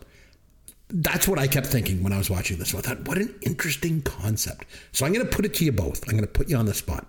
[0.93, 2.75] that's what I kept thinking when I was watching this.
[2.75, 4.65] I thought, what an interesting concept.
[4.91, 6.03] So I'm going to put it to you both.
[6.07, 7.05] I'm going to put you on the spot.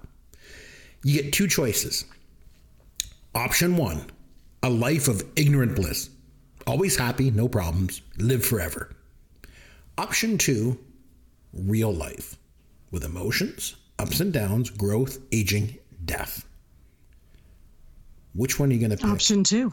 [1.02, 2.04] You get two choices.
[3.34, 4.06] Option one,
[4.62, 6.10] a life of ignorant bliss.
[6.66, 8.94] Always happy, no problems, live forever.
[9.98, 10.78] Option two,
[11.52, 12.36] real life
[12.90, 16.46] with emotions, ups and downs, growth, aging, death.
[18.34, 19.06] Which one are you going to pick?
[19.06, 19.72] option two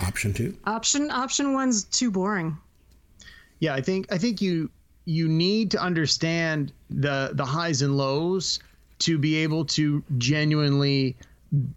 [0.00, 0.56] Option two?
[0.64, 2.56] option option one's too boring
[3.60, 4.68] yeah i think i think you
[5.06, 8.58] you need to understand the the highs and lows
[8.98, 11.16] to be able to genuinely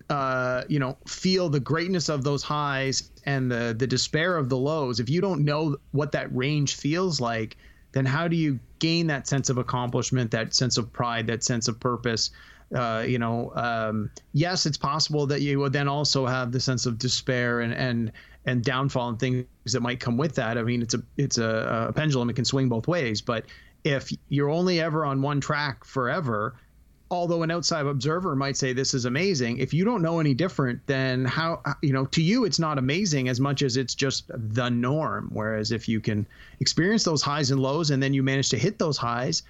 [0.10, 4.58] uh you know feel the greatness of those highs and the the despair of the
[4.58, 7.56] lows if you don't know what that range feels like
[7.92, 11.68] then how do you gain that sense of accomplishment that sense of pride that sense
[11.68, 12.32] of purpose
[12.76, 16.86] uh, you know, um, yes, it's possible that you would then also have the sense
[16.86, 18.12] of despair and and
[18.46, 20.58] and downfall and things that might come with that.
[20.58, 23.22] I mean, it's a it's a, a pendulum; it can swing both ways.
[23.22, 23.46] But
[23.84, 26.56] if you're only ever on one track forever,
[27.12, 30.86] although an outside observer might say this is amazing, if you don't know any different,
[30.88, 34.70] then how you know to you it's not amazing as much as it's just the
[34.70, 35.30] norm.
[35.34, 36.26] Whereas if you can
[36.60, 39.44] experience those highs and lows and then you manage to hit those highs,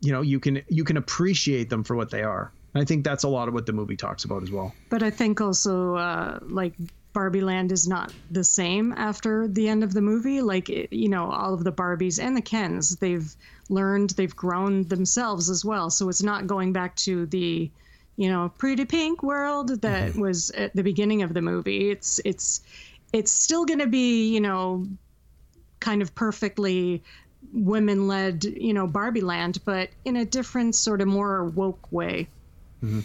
[0.00, 2.52] you know you can you can appreciate them for what they are.
[2.74, 4.72] And I think that's a lot of what the movie talks about as well.
[4.90, 6.74] But I think also, uh, like,
[7.12, 10.40] Barbie Land is not the same after the end of the movie.
[10.40, 13.34] Like, you know, all of the Barbies and the Kens, they've
[13.68, 15.90] learned, they've grown themselves as well.
[15.90, 17.70] So it's not going back to the,
[18.16, 20.20] you know, pretty pink world that mm-hmm.
[20.20, 21.90] was at the beginning of the movie.
[21.90, 22.62] It's, it's,
[23.12, 24.86] it's still going to be, you know,
[25.80, 27.02] kind of perfectly
[27.52, 32.28] women led, you know, Barbie Land, but in a different, sort of more woke way.
[32.84, 33.00] Mm-hmm.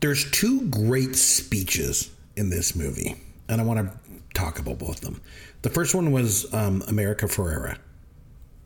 [0.00, 3.16] There's two great speeches in this movie,
[3.48, 5.20] and I want to talk about both of them.
[5.62, 7.78] The first one was um, America Ferrera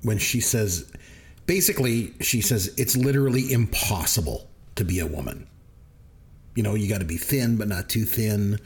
[0.03, 0.91] when she says,
[1.47, 5.47] basically, she says it's literally impossible to be a woman.
[6.55, 8.59] You know, you got to be thin, but not too thin,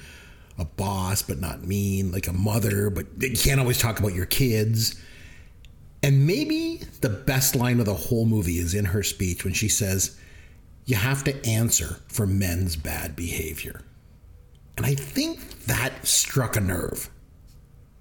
[0.59, 4.26] a boss, but not mean, like a mother, but you can't always talk about your
[4.26, 5.01] kids.
[6.03, 9.68] And maybe the best line of the whole movie is in her speech when she
[9.68, 10.18] says,
[10.86, 13.82] You have to answer for men's bad behavior.
[14.77, 17.11] And I think that struck a nerve.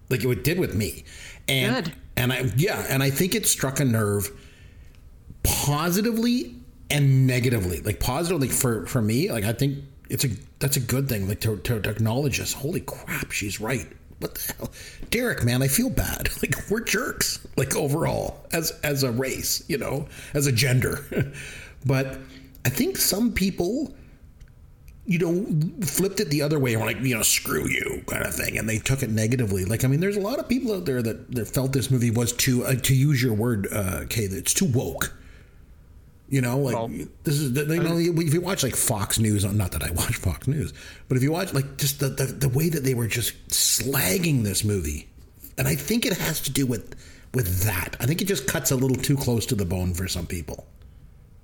[0.09, 1.03] Like it did with me.
[1.47, 1.93] And Good.
[2.15, 4.31] and I yeah, and I think it struck a nerve
[5.43, 6.55] positively
[6.89, 7.81] and negatively.
[7.81, 11.27] Like positively for for me, like I think it's a that's a good thing.
[11.27, 12.53] Like to, to, acknowledge this.
[12.53, 13.87] Holy crap, she's right.
[14.19, 14.71] What the hell,
[15.11, 15.43] Derek?
[15.43, 16.29] Man, I feel bad.
[16.41, 17.45] Like we're jerks.
[17.57, 21.05] Like overall, as as a race, you know, as a gender.
[21.85, 22.19] but
[22.65, 23.93] I think some people
[25.09, 25.43] you know,
[25.87, 28.59] flipped it the other way and were like, you know, screw you kind of thing.
[28.59, 29.65] And they took it negatively.
[29.65, 32.11] Like, I mean, there's a lot of people out there that, that felt this movie
[32.11, 35.17] was too, uh, to use your word, uh, Kaye, that it's too woke.
[36.29, 36.89] You know, like Well,
[37.23, 40.47] this is, you know, if you watch like Fox News, not that I watch Fox
[40.47, 40.73] News,
[41.07, 44.43] but if you watch like just the, the, the way that they were just slagging
[44.43, 45.09] this movie,
[45.57, 46.95] and I think it has to do with,
[47.33, 47.95] with that.
[47.99, 50.67] I think it just cuts a little too close to the bone for some people.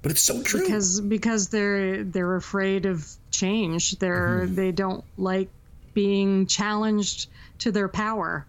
[0.05, 0.61] But it's so true.
[0.61, 3.97] because because they're they're afraid of change.
[3.97, 4.53] They're Mm-hmm.
[4.53, 5.49] they don't like
[5.95, 7.27] being challenged
[7.59, 8.45] to their power.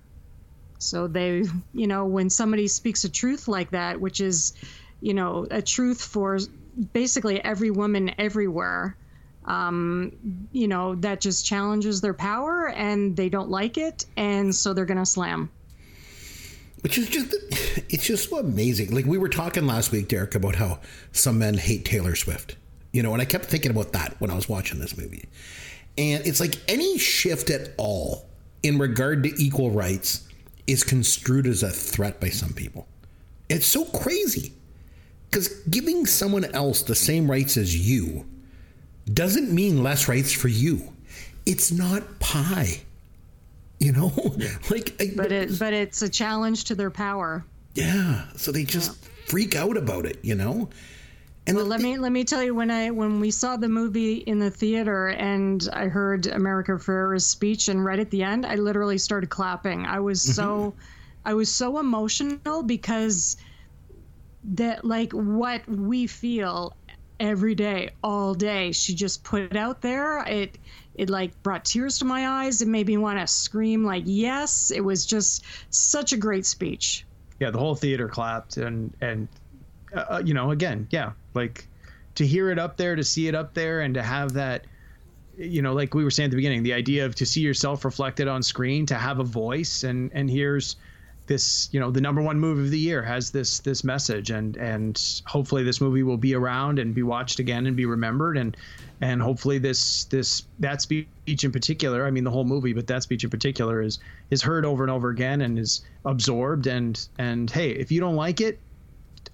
[0.78, 4.52] So they, you know, when somebody speaks a truth like that, which is,
[5.00, 6.38] you know, a truth for
[6.92, 8.94] basically every woman everywhere,
[9.46, 10.12] um,
[10.52, 14.84] you know, that just challenges their power and they don't like it, and so they're
[14.84, 15.48] gonna slam.
[16.82, 17.34] Which is just,
[17.88, 18.94] it's just so amazing.
[18.94, 20.80] Like we were talking last week, Derek, about how
[21.12, 22.56] some men hate Taylor Swift.
[22.92, 25.28] You know, and I kept thinking about that when I was watching this movie.
[25.98, 28.26] And it's like any shift at all
[28.62, 30.28] in regard to equal rights
[30.66, 32.86] is construed as a threat by some people.
[33.48, 34.52] It's so crazy.
[35.30, 38.26] Because giving someone else the same rights as you
[39.12, 40.92] doesn't mean less rights for you.
[41.44, 42.80] It's not pie.
[43.78, 44.12] You know?
[44.70, 47.44] like, I- But it but it's a challenge to their power.
[47.74, 48.24] yeah.
[48.36, 48.96] So they just
[49.26, 50.68] freak out about it, you know?
[51.48, 53.68] And Well, let thing- me let me tell you when I when we saw the
[53.68, 58.44] movie in the theater and I heard America Ferrera's speech and right at the end,
[58.46, 59.86] I literally started clapping.
[59.86, 60.32] I was mm-hmm.
[60.32, 60.74] so
[61.24, 63.36] I was so emotional because
[64.44, 66.74] that like what we feel
[67.18, 70.18] every day, all day, she just put it out there.
[70.26, 70.58] It
[70.96, 72.62] it like brought tears to my eyes.
[72.62, 74.70] It made me want to scream like yes.
[74.74, 77.04] It was just such a great speech.
[77.38, 79.28] yeah, the whole theater clapped, and and
[79.94, 81.68] uh, you know, again, yeah, like
[82.14, 84.66] to hear it up there, to see it up there, and to have that,
[85.36, 87.84] you know, like we were saying at the beginning, the idea of to see yourself
[87.84, 90.76] reflected on screen, to have a voice, and and here's
[91.26, 94.56] this, you know, the number one movie of the year has this this message, and
[94.56, 98.56] and hopefully this movie will be around and be watched again and be remembered, and
[99.00, 101.06] and hopefully this this that speech
[101.42, 103.98] in particular, I mean the whole movie, but that speech in particular is
[104.30, 108.16] is heard over and over again and is absorbed, and and hey, if you don't
[108.16, 108.58] like it,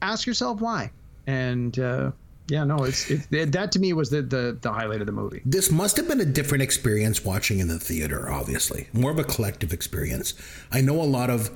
[0.01, 0.91] ask yourself why.
[1.27, 2.11] And uh,
[2.49, 5.43] yeah, no, it's it, that to me was the, the the highlight of the movie.
[5.45, 8.89] this must have been a different experience watching in the theater, obviously.
[8.93, 10.35] More of a collective experience.
[10.71, 11.51] I know a lot of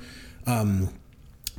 [0.47, 0.89] um,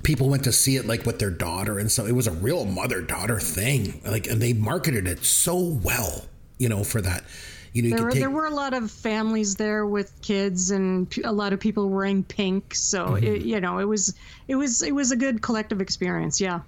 [0.03, 2.65] people went to see it like with their daughter and so it was a real
[2.65, 4.01] mother daughter thing.
[4.05, 6.25] Like and they marketed it so well,
[6.59, 7.25] you know, for that.
[7.75, 10.71] You know, you There were, take there were a lot of families there with kids
[10.71, 12.75] and p- a lot of people wearing pink.
[12.75, 13.25] So Mm-hmm.
[13.27, 14.15] it, you know, it was
[14.49, 16.41] it was it was a good collective experience.
[16.41, 16.61] Yeah.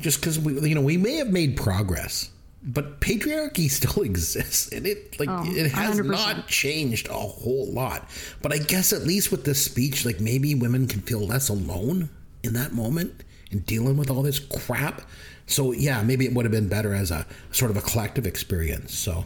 [0.00, 2.30] just because we you know we may have made progress
[2.62, 6.06] but patriarchy still exists and it like Oh, it has 100%.
[6.10, 8.08] not changed a whole lot
[8.42, 12.10] but i guess at least with this speech like maybe women can feel less alone
[12.42, 15.02] in that moment in dealing with all this crap
[15.46, 18.92] so yeah maybe it would have been better as a sort of a collective experience
[18.96, 19.24] so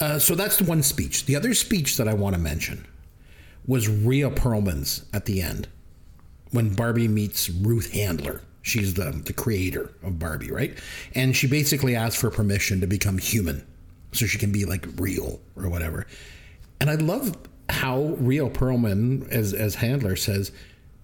[0.00, 2.86] uh, so that's the one speech the other speech that i want to mention
[3.66, 5.68] was Rhea Perlman's at the end
[6.50, 8.40] when Barbie meets Ruth Handler.
[8.62, 10.78] She's the, the creator of Barbie, right?
[11.14, 13.66] And she basically asks for permission to become human
[14.12, 16.06] so she can be like real or whatever.
[16.80, 17.36] And I love
[17.68, 20.52] how Rhea Perlman, as, as Handler, says,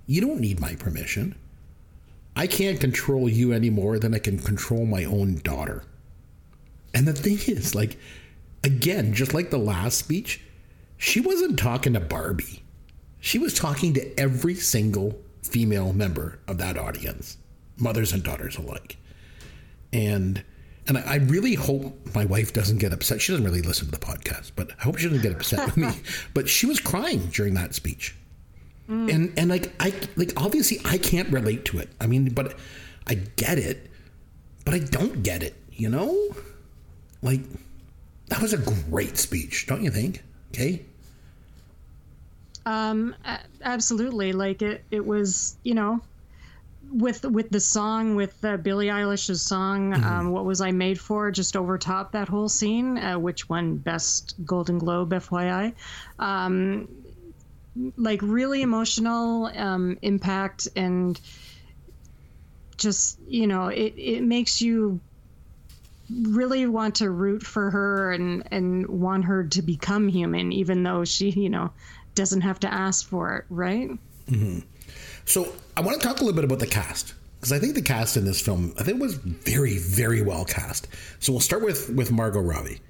[0.07, 1.35] You don't need my permission.
[2.37, 5.83] I can't control you any more than I can control my own daughter.
[6.95, 7.99] And the thing is, like,
[8.63, 10.41] again, just like the last speech,
[10.97, 12.63] she wasn't talking to Barbie.
[13.21, 17.38] She was talking to every single female member of that audience,
[17.79, 18.97] mothers and daughters alike.
[19.93, 20.43] And
[20.87, 23.21] and I I really hope my wife doesn't get upset.
[23.21, 25.77] She doesn't really listen to the podcast, but I hope she doesn't get upset with
[25.77, 25.91] me.
[26.35, 28.15] But she was crying during that speech.
[28.89, 31.91] And and like I like obviously I can't relate to it.
[32.01, 32.59] I mean, but
[33.07, 33.91] I get it,
[34.65, 35.55] but I don't get it.
[35.73, 36.29] You know,
[37.21, 37.43] like
[38.29, 40.23] that was a great speech, don't you think?
[40.53, 40.85] Okay.
[42.67, 43.15] Um,
[43.63, 44.33] absolutely.
[44.33, 46.01] Like it, it was, you know,
[46.91, 51.31] with with the song, with uh, Billie Eilish's song, um, "What Was I Made For?"
[51.31, 55.75] Just over top that whole scene, uh, which won Best Golden Globe, FYI.
[56.19, 56.89] Um,
[57.97, 61.21] like really emotional um, impact and
[62.77, 65.01] just you know it, it makes you
[66.11, 71.05] really want to root for her and and want her to become human even though
[71.05, 71.71] she you know
[72.15, 73.91] doesn't have to ask for it right
[75.25, 77.83] So I want to talk a little bit about the cast because I think the
[77.83, 80.89] cast in this film I think was very very well cast.
[81.21, 82.81] So we'll start with with Margot Robbie.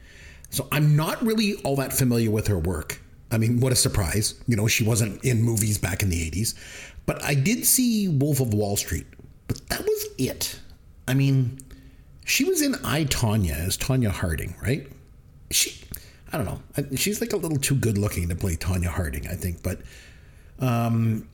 [0.48, 2.98] So I'm not really all that familiar with her work.
[3.30, 4.40] I mean, what a surprise!
[4.46, 6.54] You know, she wasn't in movies back in the '80s,
[7.04, 9.06] but I did see Wolf of Wall Street.
[9.48, 10.58] But that was it.
[11.06, 11.58] I mean,
[12.24, 14.90] she was in I Tonya as Tonya Harding, right?
[15.50, 15.78] She,
[16.32, 16.96] I don't know.
[16.96, 19.62] She's like a little too good looking to play Tonya Harding, I think.
[19.62, 19.80] But
[20.58, 21.28] um,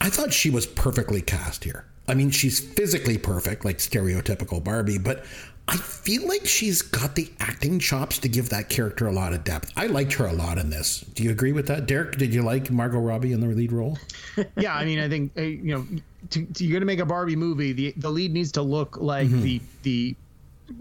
[0.00, 1.84] I thought she was perfectly cast here.
[2.08, 5.24] I mean, she's physically perfect, like stereotypical Barbie, but
[5.68, 9.44] I feel like she's got the acting chops to give that character a lot of
[9.44, 9.72] depth.
[9.76, 11.02] I liked her a lot in this.
[11.14, 12.16] Do you agree with that, Derek?
[12.16, 13.96] Did you like Margot Robbie in the lead role?
[14.56, 15.86] yeah, I mean, I think uh, you know,
[16.30, 17.72] to, to, you're gonna make a Barbie movie.
[17.72, 20.16] The the lead needs to look like the the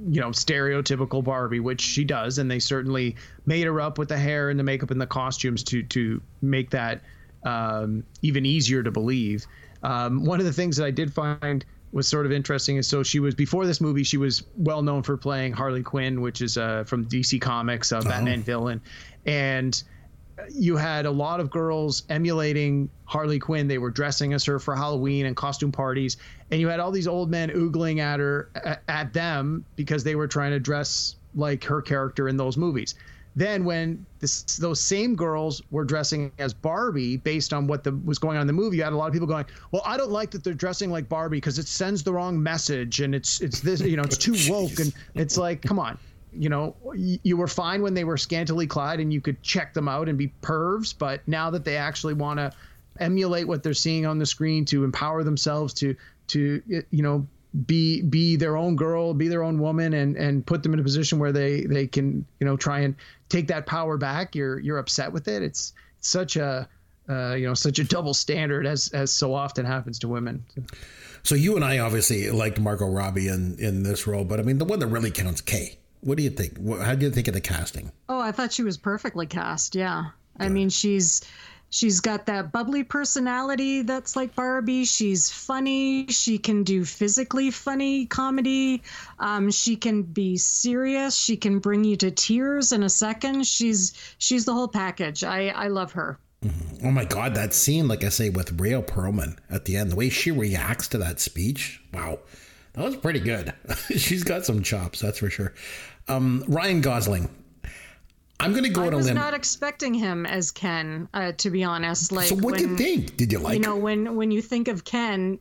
[0.07, 3.15] you know stereotypical Barbie, which she does, and they certainly
[3.45, 6.71] made her up with the hair and the makeup and the costumes to to make
[6.71, 7.01] that
[7.43, 9.45] um, even easier to believe.
[9.83, 13.01] Um, one of the things that I did find was sort of interesting is so
[13.01, 16.57] she was before this movie she was well known for playing Harley Quinn, which is
[16.57, 18.81] uh, from DC Comics, a Batman villain,
[19.25, 19.81] and
[20.51, 23.67] you had a lot of girls emulating Harley Quinn.
[23.67, 26.17] They were dressing as her for Halloween and costume parties,
[26.51, 28.49] and you had all these old men oogling at her
[28.87, 32.95] at them because they were trying to dress like her character in those movies.
[33.35, 38.17] Then, when this, those same girls were dressing as Barbie, based on what the, was
[38.17, 40.11] going on in the movie, you had a lot of people going, "Well, I don't
[40.11, 43.59] like that they're dressing like Barbie because it sends the wrong message, and it's it's
[43.61, 45.97] this, you know, it's too woke." And it's like, come on,
[46.33, 49.73] you know, y- you were fine when they were scantily clad and you could check
[49.73, 52.51] them out and be pervs, but now that they actually want to
[52.99, 55.95] emulate what they're seeing on the screen to empower themselves to
[56.27, 56.61] to
[56.91, 57.25] you know
[57.65, 60.83] be be their own girl, be their own woman, and and put them in a
[60.83, 62.95] position where they they can you know try and
[63.29, 64.35] take that power back.
[64.35, 65.41] You're you're upset with it.
[65.41, 66.67] It's such a
[67.09, 70.45] uh, you know such a double standard as as so often happens to women.
[71.23, 74.57] So you and I obviously liked Margot Robbie in, in this role, but I mean,
[74.57, 75.77] the one that really counts, Kaye.
[76.01, 76.65] What do you think?
[76.81, 77.91] How do you think of the casting?
[78.07, 79.75] Oh, I thought she was perfectly cast.
[79.75, 80.05] Yeah.
[80.39, 81.21] I mean, she's
[81.69, 84.85] she's got that bubbly personality that's like Barbie.
[84.85, 86.07] She's funny.
[86.07, 88.83] She can do physically funny comedy.
[89.19, 91.15] Um, she can be serious.
[91.15, 93.45] She can bring you to tears in a second.
[93.45, 95.23] She's she's the whole package.
[95.23, 96.19] I I love her.
[96.83, 99.97] Oh my God, that scene, like I say, with Rhea Perlman at the end, the
[99.97, 102.19] way she reacts to that speech, wow,
[102.73, 103.53] that was pretty good.
[103.89, 105.53] She's got some chops, that's for sure.
[106.07, 107.29] Um, Ryan Gosling,
[108.39, 111.49] I'm going to go I on a was not expecting him as Ken, uh, to
[111.49, 112.11] be honest.
[112.11, 113.17] Like, so, what did you think?
[113.17, 113.55] Did you like?
[113.55, 115.39] you know when when you think of ken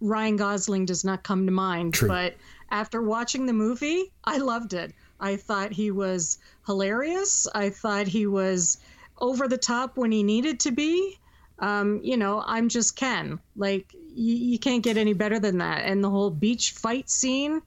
[0.00, 2.08] ryan gosling does not come to mind True.
[2.08, 2.34] but
[2.70, 8.26] after watching the movie i loved it i thought he was hilarious i thought he
[8.26, 8.78] was
[9.18, 11.18] over the top when he needed to be
[11.58, 15.84] um, you know i'm just ken like you, you can't get any better than that
[15.84, 17.60] and the whole beach fight scene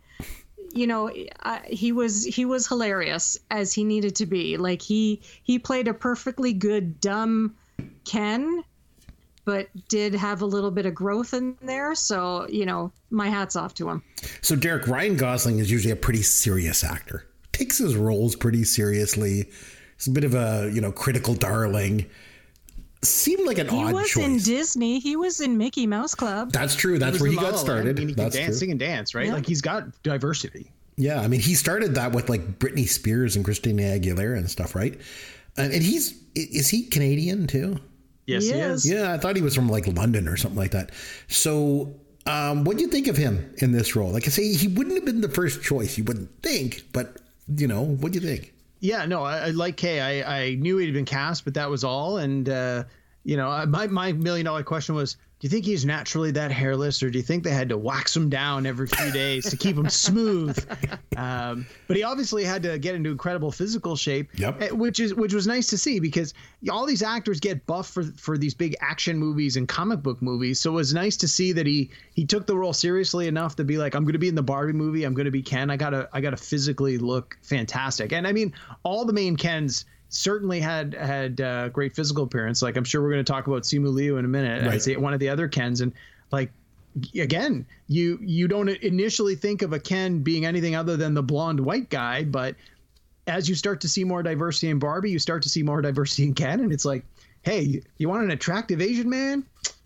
[0.74, 1.12] you know
[1.42, 5.88] I, he was he was hilarious as he needed to be like he he played
[5.88, 7.56] a perfectly good dumb
[8.06, 8.64] ken
[9.46, 13.56] but did have a little bit of growth in there so you know my hat's
[13.56, 14.02] off to him
[14.42, 17.28] So, Derek, Ryan Gosling is usually a pretty serious actor.
[17.52, 19.50] Takes his roles pretty seriously.
[19.98, 22.10] He's a bit of a you know critical darling.
[23.04, 23.74] Seemed like an odd.
[23.76, 24.24] he odd was choice.
[24.26, 26.98] in disney he was in mickey mouse club That's true.
[27.00, 27.98] That's where he La La got started.
[27.98, 28.56] I mean, he can That's dance, true.
[28.56, 29.28] sing and dance, right?
[29.28, 29.34] Yeah.
[29.34, 30.72] Like he's got diversity.
[30.96, 34.76] Yeah, I mean, he started that with like Britney Spears and Christina Aguilera and stuff,
[34.76, 35.00] right?
[35.58, 37.80] And, and he's is he Canadian too?
[38.26, 38.86] Yes, He he, is.
[38.86, 38.92] is.
[38.92, 40.92] Yeah, I thought he was from like London or something like that.
[41.28, 41.96] So,
[42.26, 44.12] um, what do you think of him in this role?
[44.12, 45.98] Like I say, he wouldn't have been the first choice.
[45.98, 47.18] You wouldn't think, but
[47.54, 48.53] you know, what do you think?
[48.84, 50.02] Yeah, no, I, I like Kaye.
[50.02, 52.18] I, I knew he'd been cast, but that was all.
[52.18, 52.84] And uh,
[53.24, 57.10] you know, my my million dollar question was, you think he's naturally that hairless, or
[57.10, 59.90] do you think they had to wax him down every few days to keep him
[59.90, 60.58] smooth?
[61.16, 64.62] Um, but he obviously had to get into incredible physical shape, Yep.
[64.64, 66.34] eh, which is which was nice to see because
[66.72, 70.60] all these actors get buff for for these big action movies and comic book movies.
[70.60, 73.64] So it was nice to see that he he took the role seriously enough to
[73.64, 75.04] be like, I'm going to be in the Barbie movie.
[75.04, 75.70] I'm going to be Ken.
[75.70, 78.12] I gotta I gotta physically look fantastic.
[78.12, 82.62] And I mean, all the main Kens certainly had had uh, great physical appearance.
[82.62, 84.66] Like I'm sure we're going to talk about Simu Liu in a minute.
[84.66, 84.76] Right.
[84.76, 85.92] As the- one of the other Kens, and
[86.32, 86.52] like
[87.20, 91.60] again, you you don't initially think of a Ken being anything other than the blonde
[91.60, 92.56] white guy, but
[93.28, 96.24] as you start to see more diversity in Barbie, you start to see more diversity
[96.24, 97.06] in Ken, and it's like,
[97.44, 99.46] hey, you want an attractive Asian man?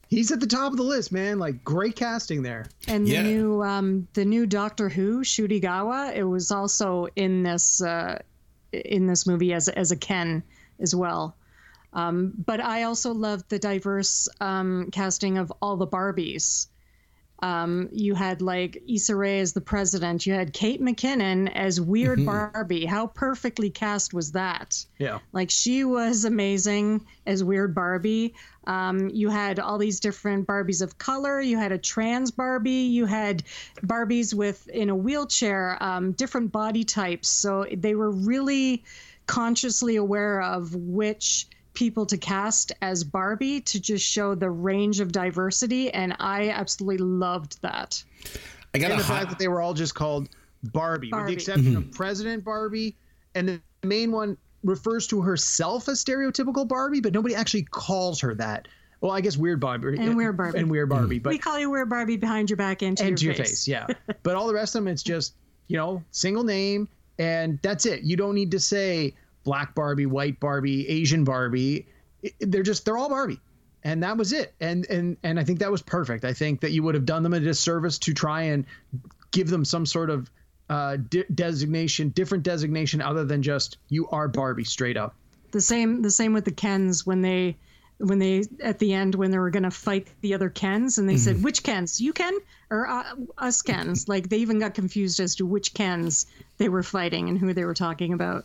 [0.10, 1.38] He's at the top of the list, man.
[1.38, 2.66] Like great casting there.
[2.88, 3.22] And the Yeah.
[3.24, 8.20] new um, the new Doctor Who Ncuti Gatwa, it was also in this uh,
[8.72, 10.44] in this movie as as a Ken
[10.80, 11.36] as well.
[11.94, 16.68] Um, but I also loved the diverse um, casting of all the Barbies.
[17.40, 20.26] Um, you had like Issa Rae as the president.
[20.26, 22.86] You had Kate McKinnon as Weird Barbie.
[22.86, 24.84] How perfectly cast was that?
[24.98, 25.20] Yeah.
[25.32, 28.34] Like she was amazing as Weird Barbie.
[28.66, 31.40] Um, you had all these different Barbies of color.
[31.40, 32.72] You had a trans Barbie.
[32.72, 33.44] You had
[33.82, 37.30] Barbies with in a wheelchair, um, different body types.
[37.30, 38.84] So they were really
[39.26, 41.48] consciously aware of which
[41.78, 46.98] people to cast as Barbie to just show the range of diversity, and I absolutely
[47.06, 48.04] loved that.
[48.74, 50.28] I got and a the fact that they were all just called
[50.64, 51.78] Barbie, with the exception Mm-hmm.
[51.78, 52.96] of President Barbie,
[53.36, 58.34] and the main one refers to herself as stereotypical Barbie, but nobody actually calls her
[58.34, 58.68] that.
[59.02, 60.58] Well, I guess Weird Barbie And Weird Barbie.
[60.58, 63.16] and Weird Barbie, but we call you Weird Barbie behind your back and to, and
[63.20, 63.86] to your, your face, yeah.
[64.24, 65.36] but all the rest of them, it's just
[65.68, 66.88] you know single name,
[67.20, 68.02] and that's it.
[68.02, 69.14] You don't need to say
[69.48, 71.88] Black Barbie, White Barbie, Asian Barbie.
[72.42, 73.40] They're just they're all Barbie,
[73.82, 74.54] and that was it.
[74.60, 76.26] And and and I think that was perfect.
[76.26, 78.66] I think that you would have done them a disservice to try and
[79.32, 80.30] give them some sort of
[80.70, 85.16] uh, de- designation, different designation other than just you are Barbie straight up.
[85.52, 87.56] the same the same with the Kens when they
[88.00, 91.16] when they at the end when they were gonna fight the other Kens and they
[91.16, 92.38] said which Kens you Ken
[92.70, 96.26] or uh, us Kens like they even got confused as to which Kens
[96.58, 98.44] they were fighting and who they were talking about.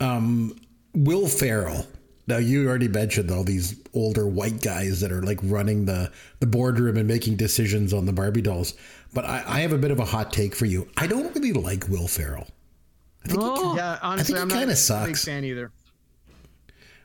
[0.00, 0.56] Um,
[0.94, 1.86] Will Ferrell.
[2.28, 6.46] Now you already mentioned all these older white guys that are like running the the
[6.46, 8.74] boardroom and making decisions on the Barbie dolls.
[9.14, 10.88] But I, I have a bit of a hot take for you.
[10.96, 12.48] I don't really like Will Ferrell.
[13.24, 15.24] I think he Oh, Yeah, honestly, he I'm kinda not a big sucks.
[15.24, 15.70] fan either.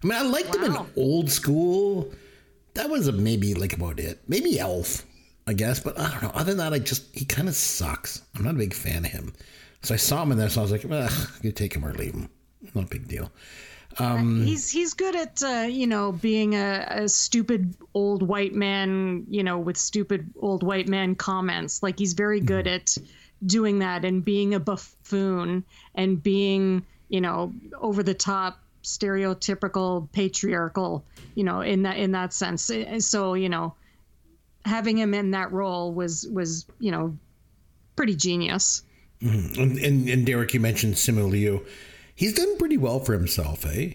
[0.04, 2.12] I mean, I liked him in old school.
[2.74, 4.20] That was a maybe like about it.
[4.28, 5.06] Maybe Elf,
[5.46, 5.80] I guess.
[5.80, 6.32] But I don't know.
[6.34, 8.24] Other than that, I just he kind of sucks.
[8.36, 9.34] I'm not a big fan of him.
[9.84, 10.56] So I saw him in this.
[10.56, 12.30] So I was like, Ugh, you take him or leave him.
[12.74, 13.32] Not a big deal.
[14.00, 18.54] Uh, um, he's he's good at uh, you know being a, a stupid old white
[18.54, 22.48] man you know with stupid old white man comments like he's very mm-hmm.
[22.48, 22.98] good at
[23.46, 25.64] doing that and being a buffoon
[25.96, 31.04] and being you know over the top stereotypical patriarchal
[31.36, 33.74] you know in that in that sense Eh, eh so you know
[34.64, 37.18] having him in that role was was you know
[37.96, 38.84] pretty genius
[39.22, 39.62] mm-hmm.
[39.62, 41.66] And, and, and Derek, you mentioned Simu Liu.
[42.22, 43.94] He's done pretty well for himself, eh?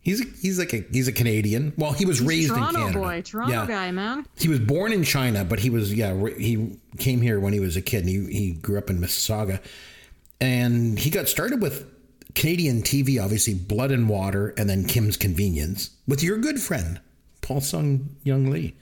[0.00, 1.74] He's he's like a he's a Canadian.
[1.76, 2.98] Well, he was raised toronto in Canada.
[2.98, 3.66] boy toronto Yeah.
[3.68, 7.52] guy man He was born in China, but he was yeah he came here when
[7.52, 8.00] he was a kid.
[8.00, 9.60] And he he grew up in Mississauga,
[10.40, 11.86] and he got started with
[12.34, 17.00] Canadian TV, obviously Blood and Water, and then Kim's Convenience with your good friend
[17.42, 18.74] Paul Sung Young Lee.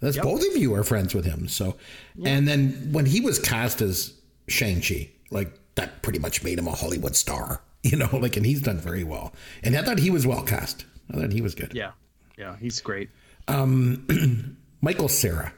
[0.00, 1.46] That's both of you are friends with him.
[1.46, 1.76] So,
[2.24, 4.12] and then when he was cast as
[4.48, 8.08] Shang Chi, like that pretty much made him a Hollywood star, you know.
[8.12, 9.32] Like, and he's done very well.
[9.62, 10.84] And I thought he was well cast.
[11.12, 11.72] I thought he was good.
[11.74, 11.92] Yeah,
[12.38, 13.10] yeah, he's great.
[13.48, 15.52] Um, Michael Cera.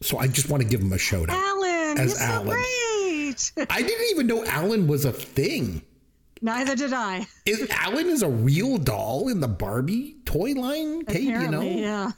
[0.00, 1.36] So I just want to give him a shout out.
[1.36, 5.82] alan As you're so great I didn't even know Alan was a thing.
[6.40, 7.26] Neither did I.
[7.46, 11.04] Is Alan is a real doll in the Barbie toy line?
[11.04, 11.60] Kate, you know?
[11.60, 12.10] Apparently, yeah.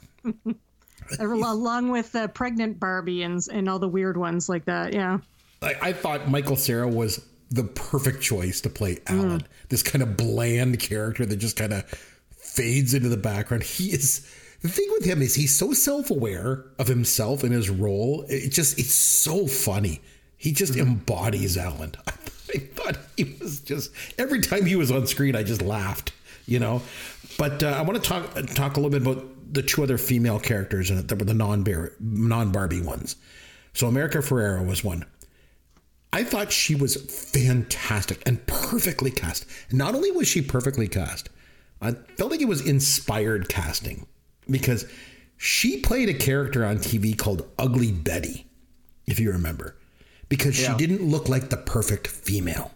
[1.19, 4.93] Along with the pregnant Barbie and and all the weird ones like that.
[4.93, 5.19] Yeah.
[5.61, 9.39] I, I thought Michael Cera was the perfect choice to play Alan.
[9.41, 9.45] Mm.
[9.69, 11.83] This kind of bland character that just kind of
[12.31, 13.63] fades into the background.
[13.63, 14.29] He is
[14.61, 18.25] the thing with him is he's so self-aware of himself and his role.
[18.29, 20.01] It just it's so funny.
[20.37, 20.87] He just Mm-hmm.
[20.87, 21.93] embodies Alan.
[22.07, 26.11] I thought he was just every time he was on screen, I just laughed.
[26.47, 26.83] You know,
[27.39, 30.39] but uh, I want to talk talk a little bit about the two other female
[30.39, 31.65] characters in it that were the non
[31.99, 33.15] non Barbie ones.
[33.73, 35.05] So America Ferrera was one.
[36.15, 36.95] I thought she was
[37.33, 39.45] fantastic and perfectly cast.
[39.71, 41.27] Not only was she perfectly cast,
[41.81, 44.07] I felt like it was inspired casting
[44.49, 44.85] because
[45.37, 48.47] She played a character on TV called Ugly Betty,
[49.05, 49.75] if you remember,
[50.29, 52.71] because she didn't look like the perfect female,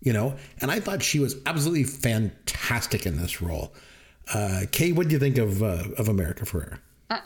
[0.00, 0.34] you know?
[0.60, 3.72] And I thought she was absolutely fantastic in this role.
[4.32, 6.78] Uh, Kaye, what do you think of, uh, of America Ferrera?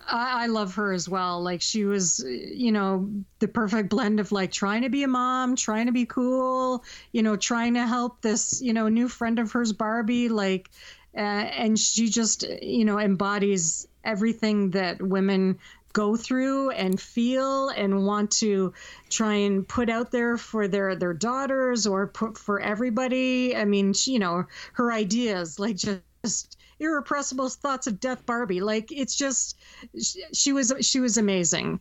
[0.08, 1.42] I, I love her as well.
[1.42, 5.56] Like she was, you know, the perfect blend of like trying to be a mom,
[5.56, 9.52] trying to be cool, you know, trying to help this, you know, new friend of
[9.52, 10.28] hers, Barbie.
[10.28, 10.70] Like,
[11.16, 15.58] uh, and she just, you know, embodies everything that women
[15.92, 18.72] go through and feel and want to
[19.08, 23.56] try and put out there for their their daughters or put for everybody.
[23.56, 28.92] I mean, she, you know, her ideas like just irrepressible thoughts of death barbie like
[28.92, 29.58] it's just
[30.00, 31.80] she, she was she was amazing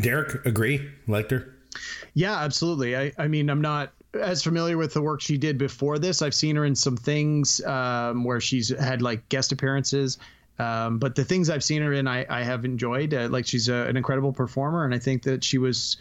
[0.00, 0.88] Derek, agree?
[1.06, 1.54] Liked her?
[2.14, 2.96] Yeah, absolutely.
[2.96, 6.22] I, I mean, I'm not as familiar with the work she did before this.
[6.22, 10.18] I've seen her in some things um, where she's had like guest appearances.
[10.58, 13.14] Um, but the things I've seen her in, I, I have enjoyed.
[13.14, 15.98] Uh, like she's a, an incredible performer, and I think that she was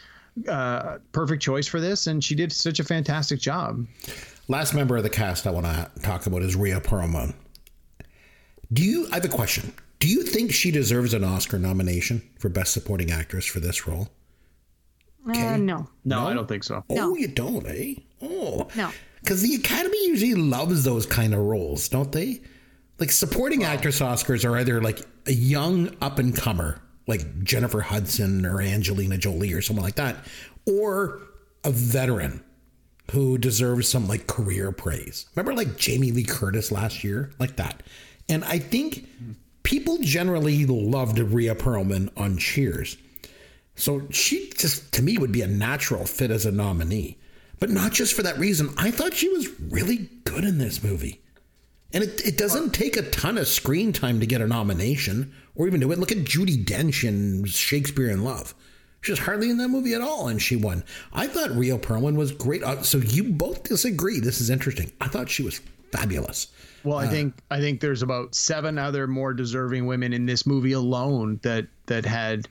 [0.47, 3.85] uh, perfect choice for this, and she did such a fantastic job.
[4.47, 7.35] Last member of the cast I want to talk about is Rhea Perlman.
[8.71, 9.07] Do you?
[9.11, 9.73] I have a question.
[9.99, 14.09] Do you think she deserves an Oscar nomination for Best Supporting Actress for this role?
[15.27, 16.83] uh, no No, I don't think so.
[16.89, 17.95] Oh, you don't, eh?
[18.21, 18.91] Oh, No.
[19.21, 22.39] Because the Academy usually loves those kind of roles, don't they?
[22.99, 28.45] Like supporting actress Oscars are either like a young up and comer, like Jennifer Hudson
[28.45, 30.15] or Angelina Jolie or someone like that,
[30.65, 31.19] or
[31.63, 32.43] a veteran
[33.11, 35.25] who deserves some like career praise.
[35.35, 37.83] Remember like Jamie Lee Curtis last year, like that.
[38.29, 39.07] And I think
[39.63, 42.97] people generally loved Rhea Perlman on Cheers.
[43.75, 47.17] So she just, to me, would be a natural fit as a nominee.
[47.59, 48.73] But not just for that reason.
[48.77, 51.21] I thought she was really good in this movie.
[51.93, 55.67] And it, it doesn't take a ton of screen time to get a nomination or
[55.67, 55.99] even do it.
[55.99, 58.53] Look at Judi Dench in Shakespeare in Love.
[59.01, 60.83] She was hardly in that movie at all, and she won.
[61.13, 62.63] I thought Rhea Perlman was great.
[62.63, 64.19] Uh, So you both disagree.
[64.19, 64.91] This is interesting.
[64.99, 65.61] I thought she was
[65.91, 66.47] fabulous.
[66.83, 70.71] Well, I think I think there's about seven other more deserving women in this movie
[70.71, 72.47] alone that that had,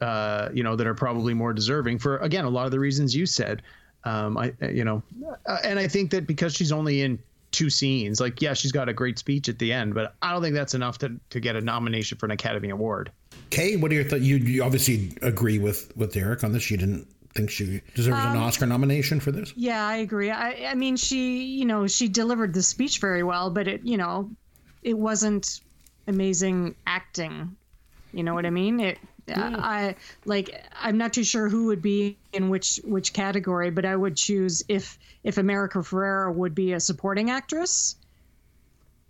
[0.00, 3.14] uh, you know, that are probably more deserving for again a lot of the reasons
[3.14, 3.62] you said.
[4.04, 5.02] Um, I you know,
[5.46, 7.18] uh, and I think that because she's only in
[7.52, 10.42] two scenes, like yeah, she's got a great speech at the end, but I don't
[10.42, 13.12] think that's enough to to get a nomination for an Academy Award.
[13.50, 14.22] Kaye, what are your thoughts?
[14.22, 16.70] You, you obviously agree with with Derek on this.
[16.70, 17.06] You didn't
[17.36, 19.52] think she deserves an um, Oscar nomination for this.
[19.56, 23.50] yeah i agree i i mean she you know she delivered the speech very well
[23.50, 24.30] but it you know
[24.82, 25.60] it wasn't
[26.06, 27.56] amazing acting
[28.12, 28.98] you know what i mean it
[29.34, 30.64] I like.
[30.80, 34.62] I'm not too sure who would be in which which category, but I would choose
[34.68, 37.96] if if America Ferrera would be a supporting actress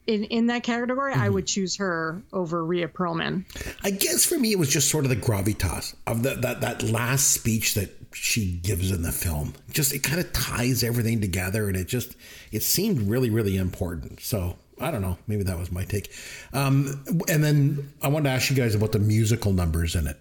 [0.06, 1.12] in in that category.
[1.12, 1.34] I mm-hmm.
[1.34, 3.44] would choose her over Rhea Perlman.
[3.82, 6.82] I guess for me, it was just sort of the gravitas of the, that that
[6.82, 9.54] last speech that she gives in the film.
[9.70, 12.16] Just it kind of ties everything together, and it just
[12.52, 14.20] it seemed really really important.
[14.20, 16.12] So I don't know, maybe that was my take.
[16.52, 20.20] Um, and then I wanted to ask you guys about the musical numbers in it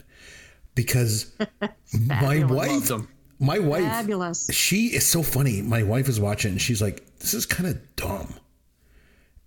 [0.76, 1.32] because
[1.94, 2.92] my wife,
[3.40, 4.50] my wife, Fabulous.
[4.54, 5.62] she is so funny.
[5.62, 8.34] My wife is watching, and she's like, "This is kind of dumb."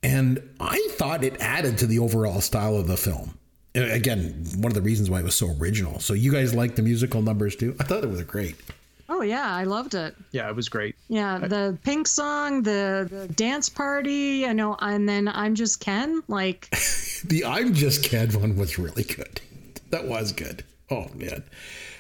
[0.03, 3.38] And I thought it added to the overall style of the film.
[3.83, 6.01] Again, one of the reasons why it was so original.
[6.01, 7.77] So you guys like the musical numbers too?
[7.81, 8.57] I thought it was great.
[9.11, 10.15] Oh yeah, I loved it.
[10.33, 10.95] Yeah, it was great.
[11.09, 16.23] Yeah, the pink song, the, the dance party, I know, and then I'm just Ken.
[16.29, 16.69] Like,
[17.25, 19.41] The I'm Just Ken one was really good.
[19.91, 20.63] That was good.
[20.91, 21.43] Oh man.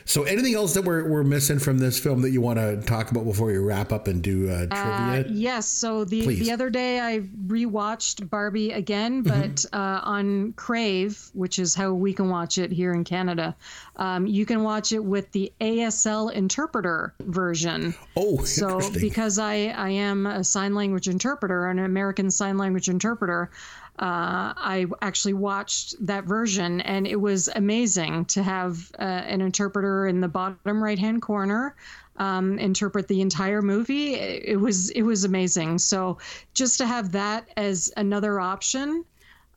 [0.08, 3.10] So anything else that we're, we're missing from this film that you want to talk
[3.10, 5.34] about before we wrap up and do uh, uh, trivia?
[5.34, 5.68] yes.
[5.68, 6.40] So the Please.
[6.40, 12.14] the other day I rewatched Barbie again, but uh, on Crave, which is how we
[12.14, 13.54] can watch it here in Canada.
[13.96, 17.94] Um, you can watch it with the ASL interpreter version.
[18.16, 23.50] oh, So because I I am a sign language interpreter, an American sign language interpreter,
[23.98, 30.06] uh, I actually watched that version, and it was amazing to have uh, an interpreter
[30.06, 31.74] in the bottom right hand corner
[32.18, 34.14] um, interpret the entire movie.
[34.14, 35.78] It, was it was amazing.
[35.78, 36.18] So
[36.54, 39.04] just to have that as another option